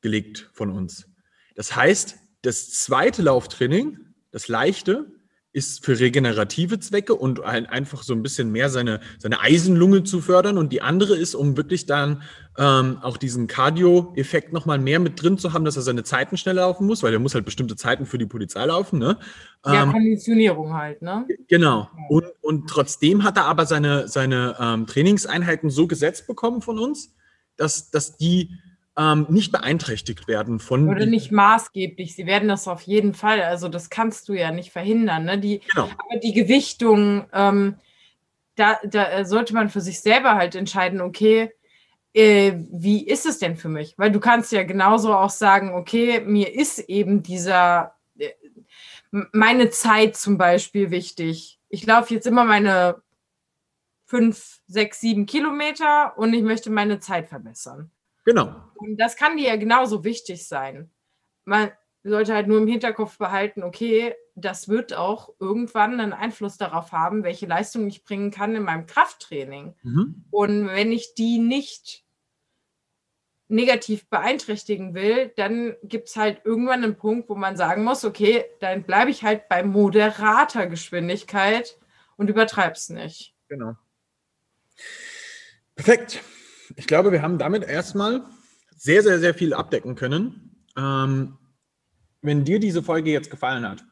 gelegt 0.00 0.50
von 0.52 0.70
uns. 0.70 1.08
Das 1.54 1.74
heißt, 1.74 2.16
das 2.42 2.70
zweite 2.70 3.22
Lauftraining, 3.22 3.98
das 4.30 4.48
leichte, 4.48 5.06
ist 5.54 5.84
für 5.84 6.00
regenerative 6.00 6.80
Zwecke 6.80 7.14
und 7.14 7.40
einfach 7.40 8.02
so 8.02 8.12
ein 8.12 8.24
bisschen 8.24 8.50
mehr 8.50 8.68
seine, 8.68 8.98
seine 9.20 9.40
Eisenlunge 9.40 10.02
zu 10.02 10.20
fördern. 10.20 10.58
Und 10.58 10.72
die 10.72 10.82
andere 10.82 11.16
ist, 11.16 11.36
um 11.36 11.56
wirklich 11.56 11.86
dann 11.86 12.22
ähm, 12.58 12.98
auch 13.02 13.16
diesen 13.16 13.46
Cardio-Effekt 13.46 14.52
nochmal 14.52 14.80
mehr 14.80 14.98
mit 14.98 15.22
drin 15.22 15.38
zu 15.38 15.52
haben, 15.52 15.64
dass 15.64 15.76
er 15.76 15.82
seine 15.82 16.02
Zeiten 16.02 16.36
schneller 16.36 16.62
laufen 16.62 16.88
muss, 16.88 17.04
weil 17.04 17.12
er 17.12 17.20
muss 17.20 17.36
halt 17.36 17.44
bestimmte 17.44 17.76
Zeiten 17.76 18.04
für 18.04 18.18
die 18.18 18.26
Polizei 18.26 18.64
laufen. 18.66 18.98
Ne? 18.98 19.16
Ja, 19.64 19.84
ähm, 19.84 19.92
Konditionierung 19.92 20.74
halt, 20.74 21.02
ne? 21.02 21.24
Genau. 21.46 21.88
Und, 22.08 22.24
und 22.42 22.68
trotzdem 22.68 23.22
hat 23.22 23.36
er 23.36 23.44
aber 23.44 23.64
seine, 23.64 24.08
seine 24.08 24.56
ähm, 24.58 24.88
Trainingseinheiten 24.88 25.70
so 25.70 25.86
gesetzt 25.86 26.26
bekommen 26.26 26.62
von 26.62 26.80
uns, 26.80 27.14
dass, 27.56 27.92
dass 27.92 28.16
die 28.16 28.50
ähm, 28.96 29.26
nicht 29.28 29.50
beeinträchtigt 29.52 30.28
werden 30.28 30.60
von. 30.60 30.88
Oder 30.88 31.06
nicht 31.06 31.32
maßgeblich. 31.32 32.14
Sie 32.14 32.26
werden 32.26 32.48
das 32.48 32.68
auf 32.68 32.82
jeden 32.82 33.14
Fall. 33.14 33.42
Also 33.42 33.68
das 33.68 33.90
kannst 33.90 34.28
du 34.28 34.34
ja 34.34 34.52
nicht 34.52 34.70
verhindern. 34.70 35.24
Ne? 35.24 35.38
Die, 35.38 35.60
genau. 35.60 35.84
Aber 35.98 36.20
die 36.20 36.32
Gewichtung, 36.32 37.26
ähm, 37.32 37.76
da, 38.56 38.78
da 38.84 39.24
sollte 39.24 39.54
man 39.54 39.68
für 39.68 39.80
sich 39.80 40.00
selber 40.00 40.36
halt 40.36 40.54
entscheiden, 40.54 41.00
okay, 41.00 41.50
äh, 42.12 42.52
wie 42.70 43.04
ist 43.04 43.26
es 43.26 43.40
denn 43.40 43.56
für 43.56 43.68
mich? 43.68 43.98
Weil 43.98 44.12
du 44.12 44.20
kannst 44.20 44.52
ja 44.52 44.62
genauso 44.62 45.12
auch 45.14 45.30
sagen, 45.30 45.74
okay, 45.74 46.20
mir 46.20 46.54
ist 46.54 46.78
eben 46.78 47.24
dieser, 47.24 47.96
äh, 48.16 48.30
meine 49.32 49.70
Zeit 49.70 50.16
zum 50.16 50.38
Beispiel 50.38 50.90
wichtig. 50.90 51.58
Ich 51.68 51.84
laufe 51.84 52.14
jetzt 52.14 52.26
immer 52.26 52.44
meine 52.44 53.02
fünf, 54.06 54.60
sechs, 54.68 55.00
sieben 55.00 55.26
Kilometer 55.26 56.16
und 56.16 56.32
ich 56.32 56.42
möchte 56.42 56.70
meine 56.70 57.00
Zeit 57.00 57.28
verbessern. 57.28 57.90
Genau. 58.24 58.54
Und 58.76 58.96
das 58.96 59.16
kann 59.16 59.36
dir 59.36 59.48
ja 59.48 59.56
genauso 59.56 60.04
wichtig 60.04 60.46
sein. 60.46 60.90
Man 61.44 61.70
sollte 62.02 62.34
halt 62.34 62.48
nur 62.48 62.58
im 62.58 62.66
Hinterkopf 62.66 63.18
behalten, 63.18 63.62
okay, 63.62 64.14
das 64.34 64.68
wird 64.68 64.94
auch 64.94 65.32
irgendwann 65.38 66.00
einen 66.00 66.12
Einfluss 66.12 66.56
darauf 66.56 66.92
haben, 66.92 67.22
welche 67.22 67.46
Leistung 67.46 67.86
ich 67.86 68.04
bringen 68.04 68.30
kann 68.30 68.54
in 68.54 68.64
meinem 68.64 68.86
Krafttraining. 68.86 69.74
Mhm. 69.82 70.24
Und 70.30 70.68
wenn 70.68 70.92
ich 70.92 71.14
die 71.14 71.38
nicht 71.38 72.04
negativ 73.48 74.08
beeinträchtigen 74.08 74.94
will, 74.94 75.32
dann 75.36 75.76
gibt 75.82 76.08
es 76.08 76.16
halt 76.16 76.40
irgendwann 76.44 76.82
einen 76.82 76.96
Punkt, 76.96 77.28
wo 77.28 77.34
man 77.34 77.56
sagen 77.56 77.84
muss, 77.84 78.04
okay, 78.04 78.44
dann 78.60 78.82
bleibe 78.82 79.10
ich 79.10 79.22
halt 79.22 79.48
bei 79.48 79.62
moderater 79.62 80.66
Geschwindigkeit 80.66 81.78
und 82.16 82.28
übertreib's 82.28 82.88
nicht. 82.88 83.34
Genau. 83.48 83.76
Perfekt. 85.76 86.22
Ich 86.76 86.86
glaube, 86.86 87.12
wir 87.12 87.22
haben 87.22 87.38
damit 87.38 87.64
erstmal 87.64 88.22
sehr, 88.76 89.02
sehr, 89.02 89.18
sehr 89.18 89.34
viel 89.34 89.54
abdecken 89.54 89.94
können. 89.94 90.64
Ähm, 90.76 91.38
wenn 92.22 92.44
dir 92.44 92.58
diese 92.58 92.82
Folge 92.82 93.10
jetzt 93.10 93.30
gefallen 93.30 93.68
hat, 93.68 93.84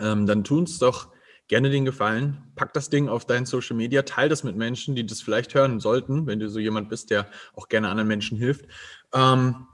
ähm, 0.00 0.26
dann 0.26 0.44
tu 0.44 0.58
uns 0.58 0.78
doch 0.78 1.12
gerne 1.46 1.68
den 1.68 1.84
Gefallen, 1.84 2.52
pack 2.54 2.72
das 2.74 2.90
Ding 2.90 3.08
auf 3.08 3.24
dein 3.24 3.44
Social 3.44 3.76
Media, 3.76 4.02
teil 4.02 4.28
das 4.28 4.44
mit 4.44 4.56
Menschen, 4.56 4.94
die 4.94 5.04
das 5.04 5.20
vielleicht 5.20 5.52
hören 5.54 5.80
sollten, 5.80 6.26
wenn 6.26 6.38
du 6.38 6.48
so 6.48 6.60
jemand 6.60 6.88
bist, 6.88 7.10
der 7.10 7.26
auch 7.54 7.68
gerne 7.68 7.88
anderen 7.88 8.08
Menschen 8.08 8.38
hilft. 8.38 8.66
Ähm, 9.12 9.66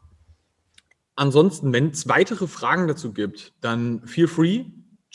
ansonsten, 1.14 1.72
wenn 1.72 1.90
es 1.90 2.08
weitere 2.08 2.46
Fragen 2.46 2.88
dazu 2.88 3.12
gibt, 3.12 3.52
dann 3.60 4.06
feel 4.06 4.26
free, 4.26 4.64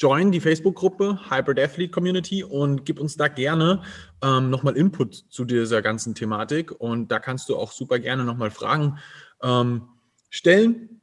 join 0.02 0.32
die 0.32 0.40
Facebook-Gruppe 0.40 1.30
Hybrid 1.30 1.60
Athlete 1.60 1.92
Community 1.92 2.44
und 2.44 2.86
gib 2.86 3.00
uns 3.00 3.18
da 3.18 3.28
gerne 3.28 3.84
ähm, 4.24 4.50
nochmal 4.50 4.76
Input 4.76 5.14
zu 5.14 5.46
dieser 5.46 5.84
ganzen 5.84 6.16
Thematik. 6.16 6.72
Und 6.72 7.10
da 7.12 7.20
kannst 7.20 7.50
du 7.50 7.56
auch 7.56 7.72
super 7.72 8.00
gerne 8.00 8.24
nochmal 8.24 8.50
Fragen 8.50 8.98
ähm, 9.44 9.88
stellen, 10.32 11.02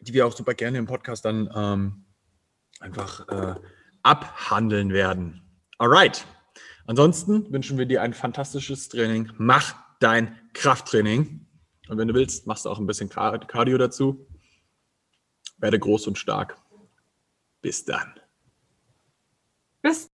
die 0.00 0.12
wir 0.12 0.26
auch 0.26 0.36
super 0.36 0.52
gerne 0.52 0.76
im 0.76 0.84
Podcast 0.84 1.24
dann 1.24 1.48
ähm, 1.54 2.04
einfach 2.80 3.26
äh, 3.28 3.54
abhandeln 4.02 4.92
werden. 4.92 5.40
Alright. 5.78 6.26
Ansonsten 6.86 7.50
wünschen 7.50 7.78
wir 7.78 7.86
dir 7.86 8.02
ein 8.02 8.12
fantastisches 8.12 8.90
Training. 8.90 9.32
Mach 9.38 9.74
dein 10.00 10.38
Krafttraining. 10.52 11.46
Und 11.88 11.96
wenn 11.96 12.08
du 12.08 12.14
willst, 12.14 12.46
machst 12.46 12.66
du 12.66 12.70
auch 12.70 12.78
ein 12.78 12.86
bisschen 12.86 13.08
Cardio 13.08 13.78
dazu. 13.78 14.26
Werde 15.56 15.78
groß 15.78 16.08
und 16.08 16.18
stark. 16.18 16.58
Bis 17.62 17.86
dann. 17.86 18.20
Bis 19.84 20.08